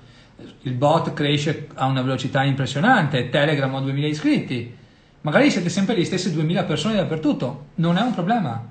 [0.61, 3.29] Il bot cresce a una velocità impressionante.
[3.29, 4.81] Telegram ha 2000 iscritti
[5.23, 8.61] Magari siete sempre le stesse 2000 persone dappertutto, non è un problema.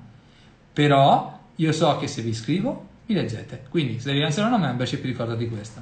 [0.71, 3.65] Però io so che se vi iscrivo, mi leggete.
[3.69, 5.81] Quindi se devi lanciare una membership, ricordati questo.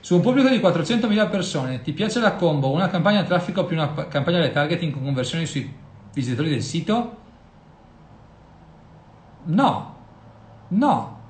[0.00, 3.92] Su un pubblico di 400.000 persone, ti piace la combo, una campagna traffico più una
[4.06, 5.72] campagna retargeting con conversioni sui
[6.12, 7.16] visitatori del sito?
[9.44, 9.96] No,
[10.68, 11.20] no,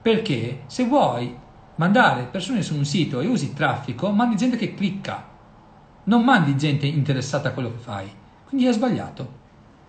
[0.00, 1.36] perché se vuoi
[1.76, 5.30] mandare persone su un sito e usi traffico, mandi gente che clicca
[6.04, 8.10] non mandi gente interessata a quello che fai.
[8.48, 9.40] Quindi è sbagliato.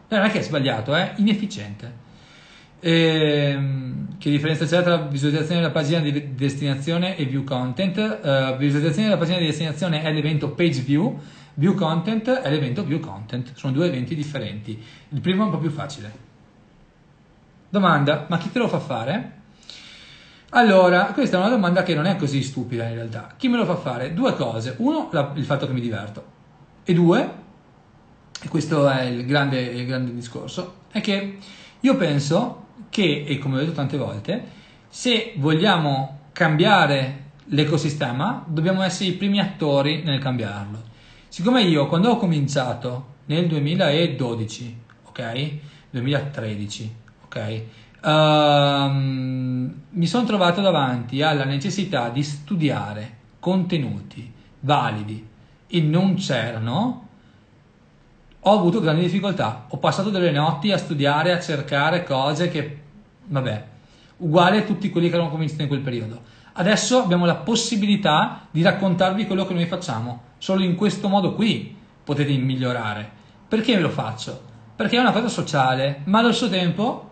[0.10, 2.02] Non è che è sbagliato, è inefficiente.
[2.86, 7.98] Ehm, che differenza c'è tra visualizzazione della pagina di destinazione e view content?
[7.98, 11.18] Uh, visualizzazione della pagina di destinazione è l'evento page view,
[11.54, 13.54] view content è l'evento view content.
[13.56, 14.78] Sono due eventi differenti.
[15.10, 16.12] Il primo è un po' più facile.
[17.70, 19.32] Domanda, ma chi te lo fa fare?
[20.50, 23.34] Allora, questa è una domanda che non è così stupida in realtà.
[23.38, 24.14] Chi me lo fa fare?
[24.14, 24.76] Due cose.
[24.80, 26.26] Uno, la, il fatto che mi diverto.
[26.84, 27.30] E due,
[28.42, 31.38] e questo è il grande, il grande discorso, è che
[31.80, 32.63] io penso
[32.94, 34.44] che, e come ho detto tante volte,
[34.88, 40.92] se vogliamo cambiare l'ecosistema, dobbiamo essere i primi attori nel cambiarlo.
[41.28, 45.52] Siccome io, quando ho cominciato nel 2012, ok?
[45.90, 47.64] 2013, ok?
[48.04, 55.28] uh, mi sono trovato davanti alla necessità di studiare contenuti validi
[55.68, 57.08] e non c'erano,
[58.40, 59.66] ho avuto grandi difficoltà.
[59.70, 62.82] Ho passato delle notti a studiare, a cercare cose che,
[63.26, 63.66] vabbè,
[64.18, 66.22] uguali a tutti quelli che erano cominciati in quel periodo.
[66.54, 70.22] Adesso abbiamo la possibilità di raccontarvi quello che noi facciamo.
[70.38, 73.10] Solo in questo modo qui potete migliorare.
[73.48, 74.42] Perché lo faccio?
[74.76, 77.12] Perché è una cosa sociale, ma allo stesso tempo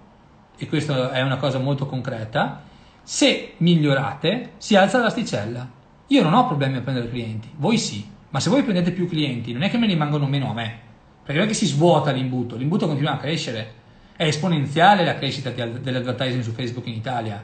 [0.58, 2.62] e questa è una cosa molto concreta,
[3.02, 5.68] se migliorate si alza l'asticella.
[6.08, 9.54] Io non ho problemi a prendere clienti, voi sì, ma se voi prendete più clienti
[9.54, 10.80] non è che me ne rimangono meno a me,
[11.24, 13.74] perché non è che si svuota l'imbuto, l'imbuto continua a crescere,
[14.22, 17.44] è esponenziale la crescita dell'advertising su Facebook in Italia.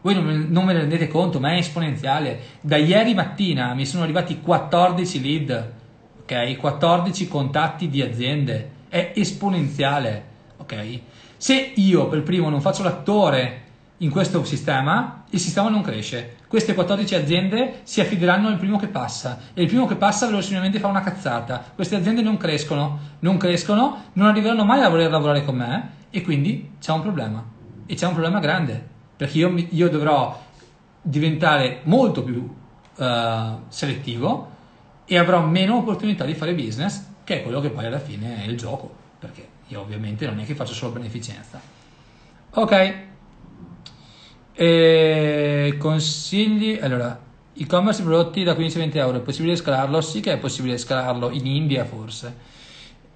[0.00, 2.40] Voi non, me ne rendete conto, ma è esponenziale.
[2.60, 5.72] Da ieri mattina mi sono arrivati 14 lead,
[6.22, 6.56] ok?
[6.56, 10.24] 14 contatti di aziende, è esponenziale,
[10.56, 10.98] ok?
[11.36, 13.62] Se io per primo non faccio l'attore
[13.98, 16.38] in questo sistema, il sistema non cresce.
[16.48, 20.80] Queste 14 aziende si affideranno al primo che passa e il primo che passa velocemente
[20.80, 21.64] fa una cazzata.
[21.72, 26.22] Queste aziende non crescono, non crescono, non arriveranno mai a voler lavorare con me e
[26.22, 27.44] quindi c'è un problema.
[27.86, 28.84] E c'è un problema grande,
[29.16, 30.42] perché io, io dovrò
[31.00, 32.42] diventare molto più
[32.96, 34.54] uh, selettivo
[35.04, 38.46] e avrò meno opportunità di fare business, che è quello che poi alla fine è
[38.46, 41.60] il gioco, perché io ovviamente non è che faccio solo beneficenza.
[42.54, 42.94] Ok.
[44.52, 46.78] E consigli.
[46.80, 47.20] Allora,
[47.52, 50.00] e-commerce prodotti da 15-20 euro, è possibile scalarlo?
[50.00, 52.34] Sì che è possibile scalarlo, in India forse.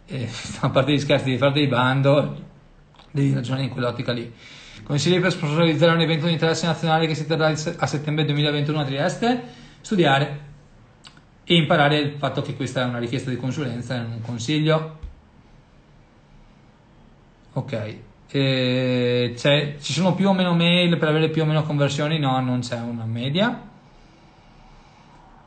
[0.06, 0.28] E,
[0.60, 2.48] a parte gli scherzi, devi fare dei bando,
[3.10, 4.32] devi ragionare in quell'ottica lì.
[4.82, 8.84] Consigli per sponsorizzare un evento di interesse nazionale che si terrà a settembre 2021 a
[8.84, 9.42] Trieste?
[9.80, 10.48] Studiare
[11.44, 14.98] e imparare il fatto che questa è una richiesta di consulenza, è un consiglio
[17.52, 17.96] Ok,
[18.30, 22.20] e ci sono più o meno mail per avere più o meno conversioni?
[22.20, 23.68] No, non c'è una media.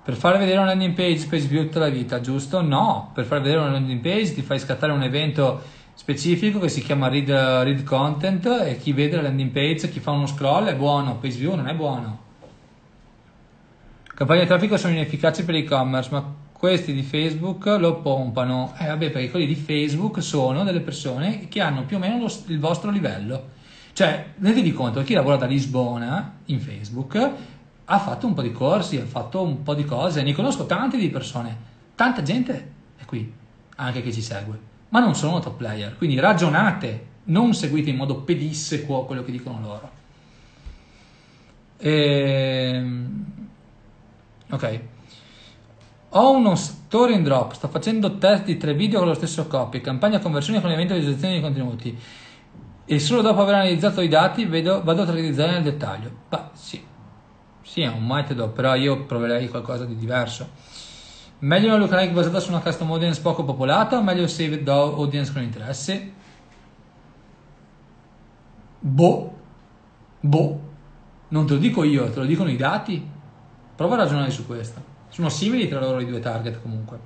[0.04, 2.62] Per far vedere una landing page, page view tutta la vita, giusto?
[2.62, 5.62] No, per far vedere una landing page ti fai scattare un evento
[5.94, 10.12] specifico che si chiama read, read content e chi vede la landing page, chi fa
[10.12, 12.22] uno scroll è buono, page view non è buono.
[14.16, 18.74] Campagne di traffico sono inefficaci per e-commerce, ma questi di Facebook lo pompano.
[18.78, 22.32] Eh vabbè, perché quelli di Facebook sono delle persone che hanno più o meno lo,
[22.48, 23.50] il vostro livello.
[23.94, 27.32] Cioè, rendetevi conto, chi lavora da Lisbona in Facebook
[27.86, 30.98] ha fatto un po' di corsi, ha fatto un po' di cose, ne conosco tante
[30.98, 31.56] di persone,
[31.96, 33.32] tanta gente è qui,
[33.76, 34.58] anche che ci segue,
[34.94, 39.60] ma non sono top player, quindi ragionate, non seguite in modo pedissequo quello che dicono
[39.60, 39.92] loro.
[41.78, 43.26] Ehm...
[44.52, 44.80] Ok.
[46.10, 49.82] Ho uno store in drop, sto facendo test di tre video con lo stesso copy,
[49.82, 51.98] campagna conversione con evento di visualizzazione di contenuti.
[52.86, 56.12] e solo dopo aver analizzato i dati vedo, vado a targetizzare nel dettaglio.
[56.30, 56.80] Beh, sì,
[57.64, 60.50] sì, è un metodo, però io proverei qualcosa di diverso.
[61.44, 65.42] Meglio una lookalike basata su una custom audience poco popolata o meglio saved audience con
[65.42, 66.14] interessi?
[68.80, 69.34] Boh,
[70.22, 70.62] boh,
[71.28, 73.06] non te lo dico io, te lo dicono i dati.
[73.76, 74.82] Prova a ragionare su questo.
[75.10, 76.98] Sono simili tra loro i due target comunque.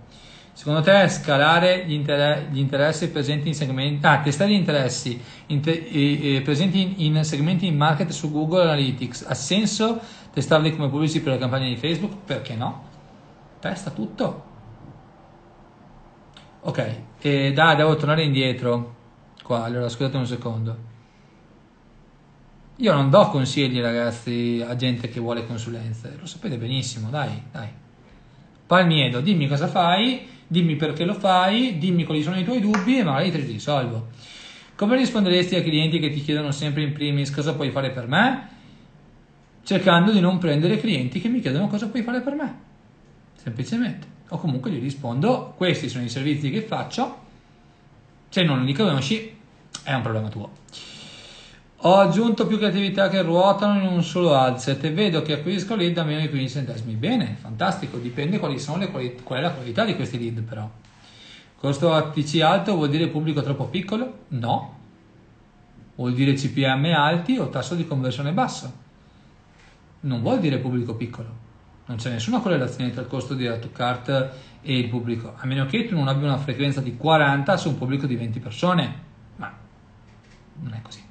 [0.53, 5.87] Secondo te scalare gli, inter- gli interessi presenti in segmenti, ah, testare gli interessi te-
[5.91, 9.99] e, e presenti in, in, segmenti in market su Google Analytics ha senso
[10.31, 12.17] testarli come pubblici per la campagna di Facebook?
[12.23, 12.86] Perché no?
[13.59, 14.45] Testa tutto.
[16.61, 18.95] Ok, e da, devo tornare indietro.
[19.43, 20.77] Qua, allora scusate un secondo.
[22.77, 27.69] Io non do consigli ragazzi a gente che vuole consulenze, lo sapete benissimo, dai, dai.
[28.67, 33.03] Palmiedo, dimmi cosa fai dimmi perché lo fai, dimmi quali sono i tuoi dubbi e
[33.03, 34.07] magari te li risolvo.
[34.75, 38.55] Come risponderesti ai clienti che ti chiedono sempre in primis cosa puoi fare per me?
[39.63, 42.65] Cercando di non prendere clienti che mi chiedono cosa puoi fare per me.
[43.47, 44.07] Semplicemente.
[44.31, 47.17] O comunque gli rispondo, questi sono i servizi che faccio,
[48.27, 49.33] se non li conosci
[49.83, 50.49] è un problema tuo.
[51.77, 55.97] Ho aggiunto più creatività che ruotano in un solo adset e vedo che acquisisco lead
[55.97, 56.95] a meno di 15 centesimi.
[56.95, 60.69] Bene, fantastico, dipende quali sono le quali, qual è la qualità di questi lead però.
[61.55, 64.25] Costo ATC alto vuol dire pubblico troppo piccolo?
[64.29, 64.75] No.
[65.95, 68.73] Vuol dire CPM alti o tasso di conversione basso?
[70.01, 71.45] Non vuol dire pubblico piccolo.
[71.87, 74.09] Non c'è nessuna correlazione tra il costo di add to cart
[74.61, 77.77] e il pubblico, a meno che tu non abbia una frequenza di 40 su un
[77.77, 78.95] pubblico di 20 persone.
[79.37, 79.53] Ma
[80.61, 81.05] non è così.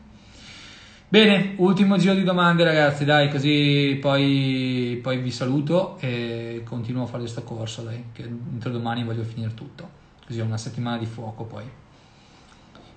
[1.09, 7.07] Bene, ultimo giro di domande ragazzi, dai, così poi, poi vi saluto e continuo a
[7.07, 9.89] fare questo corso, dai, che entro domani voglio finire tutto,
[10.27, 11.65] così ho una settimana di fuoco poi.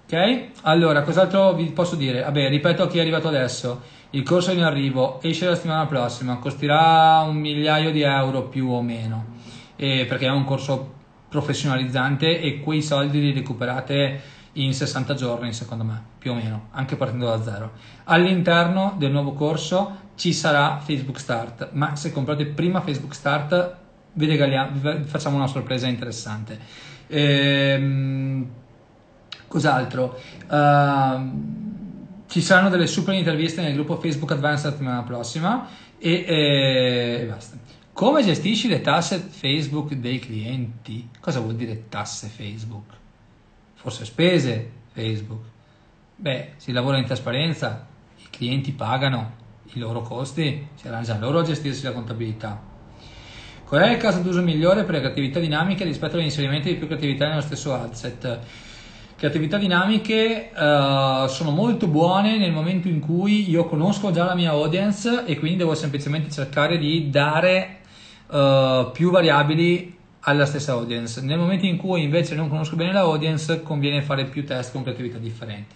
[0.05, 0.47] Ok?
[0.63, 2.21] Allora, cos'altro vi posso dire?
[2.21, 3.79] Vabbè, ripeto a chi è arrivato adesso,
[4.11, 8.69] il corso è in arrivo, esce la settimana prossima, costerà un migliaio di euro più
[8.69, 9.25] o meno,
[9.75, 10.93] perché è un corso
[11.29, 16.95] professionalizzante e quei soldi li recuperate in 60 giorni, secondo me, più o meno, anche
[16.95, 17.71] partendo da zero.
[18.05, 23.77] All'interno del nuovo corso ci sarà Facebook Start, ma se comprate prima Facebook Start
[24.13, 26.59] vi, regaliamo, facciamo una sorpresa interessante.
[27.07, 28.47] Ehm,
[29.47, 30.19] cos'altro?
[30.49, 31.78] Uh,
[32.29, 35.67] ci saranno delle super interviste nel gruppo Facebook Advanced la settimana prossima
[35.97, 37.57] e, e, e basta.
[37.91, 41.09] Come gestisci le tasse Facebook dei clienti?
[41.19, 42.97] Cosa vuol dire tasse Facebook?
[43.79, 45.43] forse spese Facebook.
[46.15, 49.37] Beh, si lavora in trasparenza, i clienti pagano
[49.73, 52.61] i loro costi, si arrangiano loro a gestirsi la contabilità.
[53.65, 57.29] Qual è il caso d'uso migliore per le creatività dinamiche rispetto all'inserimento di più creatività
[57.29, 58.39] nello stesso adset?
[59.19, 64.51] Creatività dinamiche uh, sono molto buone nel momento in cui io conosco già la mia
[64.51, 67.79] audience e quindi devo semplicemente cercare di dare
[68.27, 71.19] uh, più variabili alla stessa audience.
[71.19, 74.83] Nel momento in cui invece non conosco bene la audience, conviene fare più test con
[74.83, 75.75] creatività differenti.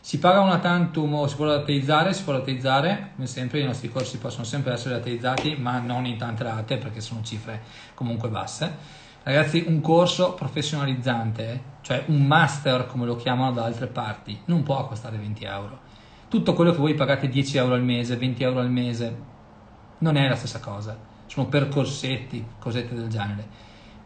[0.00, 2.12] Si paga una tantum o si può rateizzare?
[2.12, 6.16] Si può rateizzare, come sempre i nostri corsi possono sempre essere rateizzati, ma non in
[6.16, 7.62] tante rate perché sono cifre
[7.94, 9.02] comunque basse.
[9.24, 14.86] Ragazzi, un corso professionalizzante, cioè un master come lo chiamano da altre parti, non può
[14.86, 15.80] costare 20 euro.
[16.28, 19.16] Tutto quello che voi pagate 10 euro al mese, 20 euro al mese,
[19.98, 23.48] non è la stessa cosa sono percorsetti, cosette del genere.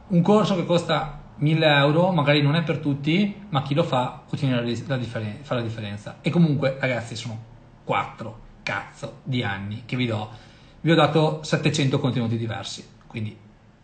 [0.09, 4.23] Un corso che costa 1000 euro magari non è per tutti, ma chi lo fa
[4.29, 6.19] ottiene la, la, differen- fa la differenza.
[6.23, 7.39] E comunque, ragazzi, sono
[7.85, 10.31] 4 cazzo di anni che vi do.
[10.81, 13.37] Vi ho dato 700 contenuti diversi, quindi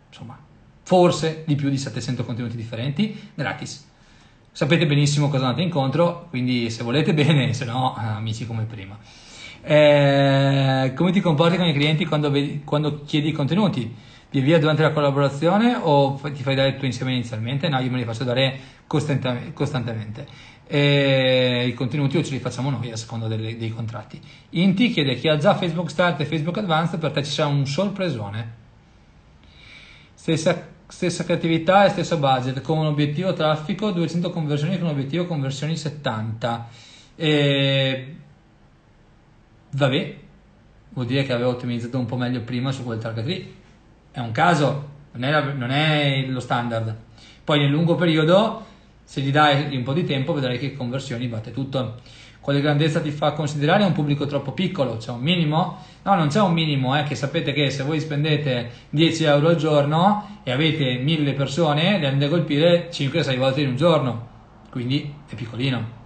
[0.07, 0.39] insomma,
[0.85, 3.89] forse di più di 700 contenuti differenti, gratis.
[4.51, 8.97] Sapete benissimo cosa andate incontro, quindi se volete bene, se no, amici come prima.
[9.63, 13.93] Eh, come ti comporti con i clienti quando, vedi, quando chiedi i contenuti?
[14.29, 17.67] Via via durante la collaborazione o ti fai dare tu insieme inizialmente?
[17.67, 20.27] No, io me li faccio dare costantemente.
[20.67, 24.21] E I contenuti o ce li facciamo noi a seconda delle, dei contratti.
[24.51, 27.65] Inti chiede chi ha già Facebook Start e Facebook Advanced, per te ci sarà un
[27.65, 28.63] sorpresone.
[30.13, 35.25] Stessa, stessa creatività e stesso budget, con un obiettivo traffico 200 conversioni con un obiettivo
[35.25, 36.67] conversioni 70.
[37.15, 38.15] E
[39.71, 40.15] vabbè,
[40.89, 43.55] vuol dire che avevo ottimizzato un po' meglio prima su quel target lì.
[44.11, 46.95] È un caso, non è, la, non è lo standard.
[47.43, 48.65] Poi nel lungo periodo,
[49.03, 51.99] se gli dai un po' di tempo, vedrai che conversioni batte tutto.
[52.45, 54.97] Quale grandezza ti fa considerare un pubblico troppo piccolo?
[54.97, 55.79] C'è un minimo?
[56.03, 59.55] No, non c'è un minimo, eh, che sapete che se voi spendete 10 euro al
[59.55, 64.27] giorno e avete 1000 persone, le andate a colpire 5-6 volte in un giorno,
[64.69, 66.03] quindi è piccolino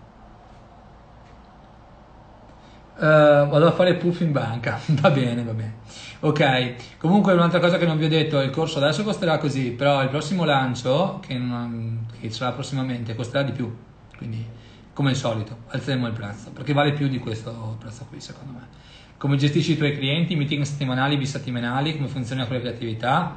[2.99, 5.73] vado a fare puff in banca, va bene, va bene.
[6.21, 10.01] Ok, comunque un'altra cosa che non vi ho detto, il corso adesso costerà così, però
[10.03, 13.75] il prossimo lancio, che, non, che sarà prossimamente, costerà di più,
[14.15, 14.57] quindi
[14.99, 18.67] come al solito alzeremo il prezzo, perché vale più di questo prezzo qui secondo me.
[19.15, 23.33] Come gestisci i tuoi clienti, meeting settimanali, bisettimanali, come funziona tue attività?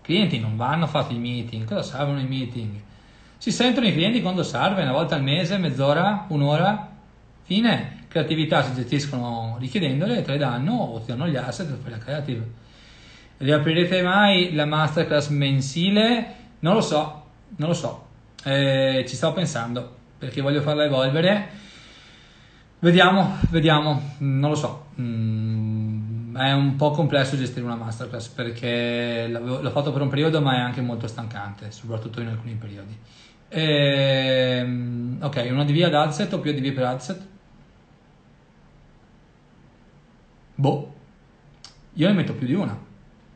[0.00, 2.80] I clienti non vanno fatti i meeting, cosa servono i meeting?
[3.36, 6.88] Si sentono i clienti quando serve, una volta al mese, mezz'ora, un'ora,
[7.42, 8.04] fine.
[8.06, 12.48] Creatività si gestiscono richiedendole, te le danno o ti danno gli asset per la creative.
[13.38, 16.34] Riaprirete mai la masterclass mensile?
[16.60, 17.24] Non lo so,
[17.56, 18.06] non lo so,
[18.44, 21.64] eh, ci sto pensando perché voglio farla evolvere.
[22.78, 24.86] Vediamo, vediamo, non lo so.
[25.00, 30.56] Mm, è un po' complesso gestire una masterclass perché l'ho fatto per un periodo ma
[30.56, 32.96] è anche molto stancante, soprattutto in alcuni periodi.
[33.48, 37.26] E, ehm, ok, una DV ad adset o più DV per adset?
[40.54, 40.94] Boh,
[41.94, 42.78] io ne metto più di una,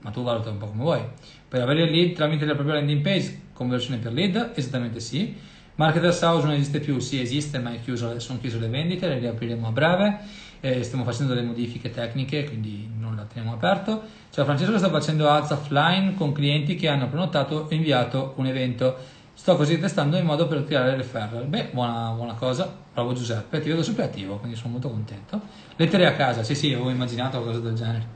[0.00, 1.02] ma tu valuta un po' come vuoi.
[1.48, 5.36] Per avere il lead tramite la propria landing page, conversione per lead, esattamente sì.
[5.80, 9.68] Marketers House non esiste più, sì esiste, ma chiuso, sono chiuse le vendite, le riapriremo
[9.68, 10.18] a breve.
[10.60, 14.02] Eh, stiamo facendo delle modifiche tecniche, quindi non la teniamo aperto.
[14.28, 18.94] Ciao Francesco, sto facendo ads offline con clienti che hanno prenotato e inviato un evento
[19.32, 21.46] Sto così testando in modo per attirare referral.
[21.46, 25.40] Beh, buona, buona cosa, bravo Giuseppe, ti vedo super attivo, quindi sono molto contento.
[25.76, 28.06] Lettere a casa, sì sì, avevo immaginato qualcosa del genere.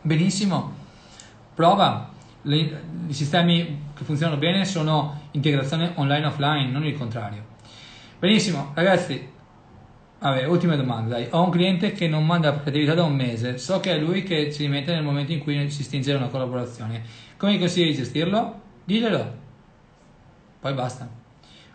[0.00, 0.72] Benissimo,
[1.56, 2.13] prova.
[2.46, 7.44] Le, I sistemi che funzionano bene sono integrazione online offline, non il contrario.
[8.18, 9.32] Benissimo, ragazzi.
[10.18, 11.26] Vabbè, ultima domanda, dai.
[11.30, 14.50] Ho un cliente che non manda creatività da un mese, so che è lui che
[14.50, 17.02] ci rimette nel momento in cui si stringe una collaborazione.
[17.36, 18.60] Come consigli di gestirlo?
[18.84, 19.42] Diglielo
[20.64, 21.06] poi basta.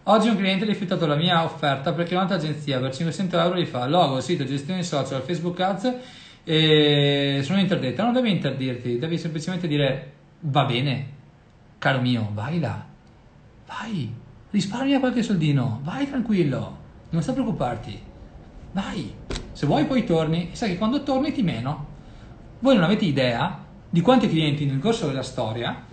[0.06, 3.68] Oggi un cliente ha rifiutato la mia offerta perché un'altra agenzia per 500 euro gli
[3.68, 5.94] fa logo, sito, gestione social, Facebook Ads
[6.44, 8.02] e sono interdetta.
[8.02, 11.08] Non devi interdirti, devi semplicemente dire va bene,
[11.78, 12.86] caro mio, vai là,
[13.68, 14.14] vai,
[14.50, 16.78] risparmia qualche soldino, vai tranquillo,
[17.10, 18.02] non sta preoccuparti,
[18.72, 19.14] vai.
[19.52, 21.88] Se vuoi poi torni, sai che quando torni ti meno.
[22.60, 25.86] Voi non avete idea di quanti clienti nel corso della storia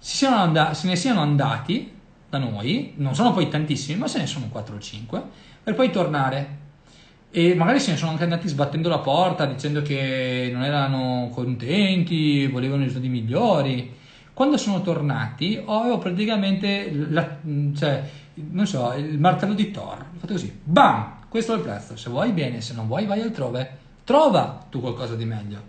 [0.00, 1.92] se ne siano andati
[2.28, 5.22] da noi, non sono poi tantissimi, ma se ne sono 4 o 5,
[5.62, 6.58] per poi tornare.
[7.32, 12.46] E magari se ne sono anche andati sbattendo la porta dicendo che non erano contenti,
[12.48, 13.98] volevano risultati migliori.
[14.32, 17.36] Quando sono tornati avevo praticamente la,
[17.76, 18.02] cioè,
[18.34, 19.98] non so, il martello di Thor.
[19.98, 21.18] Ho fatto così, bam!
[21.28, 21.96] Questo è il prezzo.
[21.96, 23.78] Se vuoi bene, se non vuoi vai altrove.
[24.02, 25.62] Trova tu qualcosa di meglio.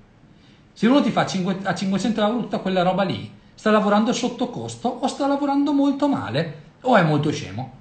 [0.73, 4.49] Se uno ti fa 5, a 500 euro tutta quella roba lì, sta lavorando sotto
[4.49, 7.71] costo o sta lavorando molto male o è molto scemo.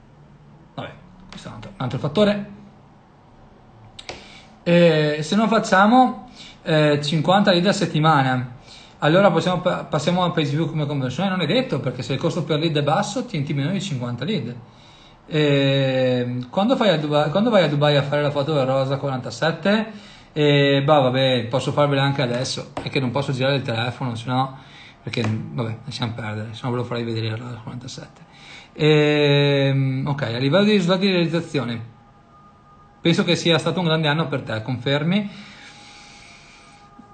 [0.75, 0.91] Vabbè,
[1.31, 2.59] questo è un altro, un altro fattore.
[4.71, 6.29] E se non facciamo
[6.63, 8.59] eh, 50 lead a settimana,
[8.99, 11.29] allora possiamo, passiamo a page view come conversione?
[11.29, 14.25] Non è detto perché se il costo per lead è basso ti meno di 50
[14.25, 14.55] lead.
[15.27, 19.93] E quando, Dubai, quando vai a Dubai a fare la foto del Rosa 47,
[20.33, 24.55] e bah, vabbè, posso farvela anche adesso, è che non posso girare il telefono, sennò
[25.03, 28.23] perché vabbè, lasciamo perdere, se no ve lo farei vedere alla 47.
[28.73, 31.90] E, ok, a livello di risultati di realizzazione,
[33.01, 35.31] penso che sia stato un grande anno per te, confermi?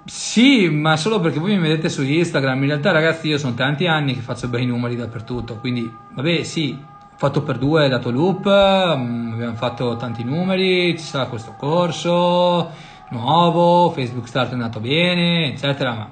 [0.05, 3.87] Sì, ma solo perché voi mi vedete su Instagram, in realtà ragazzi io sono tanti
[3.87, 6.78] anni che faccio bei numeri dappertutto, quindi vabbè sì,
[7.16, 12.70] fatto per due dato loop, mm, abbiamo fatto tanti numeri, ci sarà questo corso
[13.11, 16.11] nuovo, Facebook Start è andato bene, eccetera, ma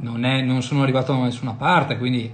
[0.00, 2.32] non, è, non sono arrivato da nessuna parte, quindi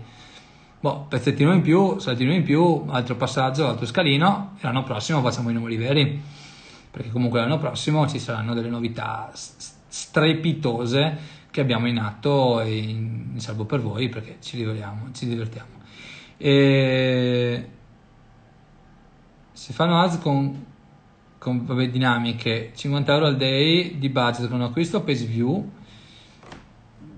[0.80, 5.50] boh, pezzettino in più, saltino in più, altro passaggio, altro scalino, e l'anno prossimo facciamo
[5.50, 6.20] i numeri veri,
[6.90, 13.30] perché comunque l'anno prossimo ci saranno delle novità strepitose che abbiamo in atto e in,
[13.32, 15.08] in salvo per voi perché ci divertiamo.
[15.12, 15.68] Ci divertiamo.
[16.36, 17.68] E
[19.52, 20.64] si fanno ads con,
[21.38, 25.68] con vabbè, dinamiche 50 euro al day di budget con acquisto page view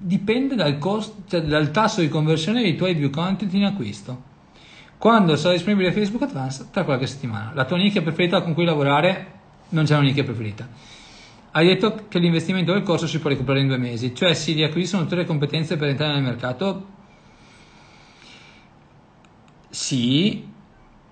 [0.02, 4.28] dipende dal, costo, cioè dal tasso di conversione dei tuoi view content in acquisto.
[4.96, 6.70] Quando sarà disponibile Facebook Advanced?
[6.70, 7.52] Tra qualche settimana.
[7.54, 9.38] La tua nicchia preferita con cui lavorare?
[9.70, 10.68] Non c'è una nicchia preferita.
[11.52, 15.02] Hai detto che l'investimento del corso si può recuperare in due mesi, cioè si riacquistano
[15.02, 16.86] tutte le competenze per entrare nel mercato?
[19.68, 20.48] Sì,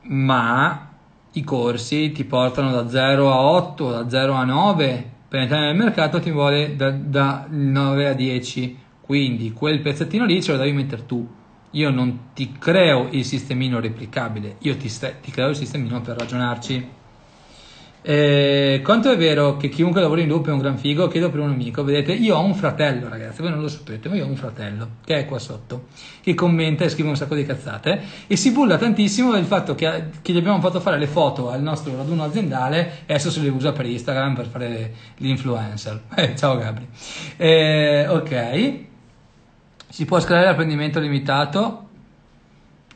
[0.02, 0.90] ma
[1.32, 5.76] i corsi ti portano da 0 a 8, da 0 a 9 per entrare nel
[5.76, 10.72] mercato ti vuole da, da 9 a 10 quindi quel pezzettino lì ce lo devi
[10.72, 11.26] mettere tu.
[11.72, 16.88] Io non ti creo il sistemino replicabile io ti, ti creo il sistemino per ragionarci
[18.10, 21.08] Eh, quanto è vero che chiunque lavora in loop è un gran figo?
[21.08, 21.84] Chiedo per un amico.
[21.84, 24.88] Vedete, io ho un fratello, ragazzi, voi non lo sapete, ma io ho un fratello
[25.04, 25.88] che è qua sotto,
[26.22, 30.04] che commenta e scrive un sacco di cazzate e si bulla tantissimo del fatto che,
[30.22, 33.50] che gli abbiamo fatto fare le foto al nostro raduno aziendale e adesso se le
[33.50, 36.00] usa per Instagram per fare l'influencer.
[36.16, 36.88] Eh, ciao Gabri.
[37.36, 38.74] Eh, ok.
[39.86, 41.88] Si può scalare l'apprendimento limitato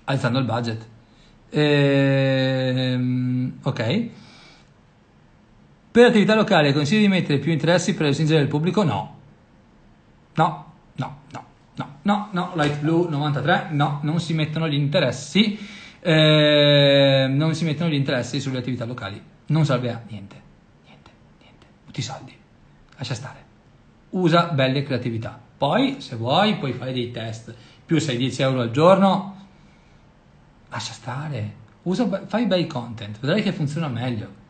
[0.05, 0.87] alzando il budget.
[1.51, 3.03] Ehm,
[3.63, 4.11] ok.
[5.93, 8.83] Per attività locali consigli di mettere più interessi per raggiungere il pubblico?
[8.83, 9.19] No.
[10.35, 15.59] No, no, no, no, no, no, Light Blue 93, no, non si mettono gli interessi,
[16.01, 20.41] eh, non si mettono gli interessi sulle attività locali, non serve a niente,
[20.87, 21.11] niente,
[21.43, 22.35] niente, tutti i soldi,
[22.97, 23.45] lascia stare,
[24.11, 28.71] usa belle creatività, poi se vuoi puoi fare dei test, più sei 10 euro al
[28.71, 29.47] giorno,
[30.71, 34.41] lascia stare, usa, fai bei content, vedrai che funziona meglio.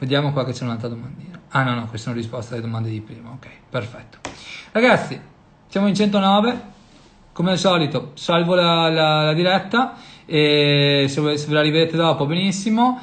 [0.00, 1.38] Vediamo qua che c'è un'altra domandina.
[1.50, 3.32] Ah no, no, queste sono risposte alle domande di prima.
[3.32, 4.18] Ok, perfetto.
[4.72, 5.20] Ragazzi,
[5.68, 6.68] siamo in 109.
[7.32, 12.24] Come al solito, salvo la, la, la diretta e se, se ve la rivedete dopo
[12.24, 12.98] benissimo.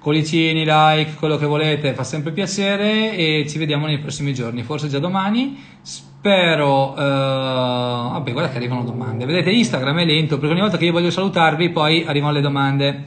[0.00, 4.88] Cuoricini, like, quello che volete, fa sempre piacere e ci vediamo nei prossimi giorni, forse
[4.88, 5.56] già domani.
[5.82, 6.94] Spero...
[6.94, 9.24] Uh, vabbè, guarda che arrivano domande.
[9.24, 13.04] Vedete, Instagram è lento perché ogni volta che io voglio salutarvi poi arrivano le domande.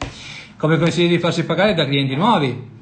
[0.56, 2.76] Come consiglio di farsi pagare da clienti nuovi?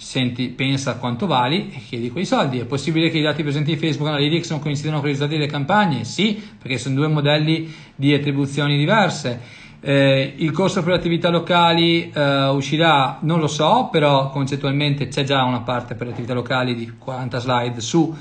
[0.00, 2.58] Senti, pensa quanto vali e chiedi quei soldi.
[2.58, 5.50] È possibile che i dati presenti in Facebook Analytics non coincidano con i risultati delle
[5.50, 6.04] campagne?
[6.04, 9.58] Sì, perché sono due modelli di attribuzioni diverse.
[9.82, 15.22] Eh, il corso per le attività locali eh, uscirà, non lo so, però concettualmente c'è
[15.22, 18.14] già una parte per le attività locali di 40 slide su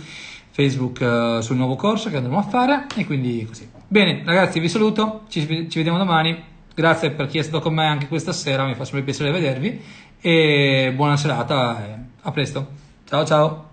[0.51, 3.67] Facebook eh, sul nuovo corso che andremo a fare e quindi così.
[3.87, 6.47] Bene, ragazzi, vi saluto, ci, ci vediamo domani.
[6.75, 9.81] Grazie per chi è stato con me anche questa sera, mi fa sempre piacere vedervi
[10.21, 12.67] e buona serata, a presto.
[13.05, 13.68] Ciao ciao.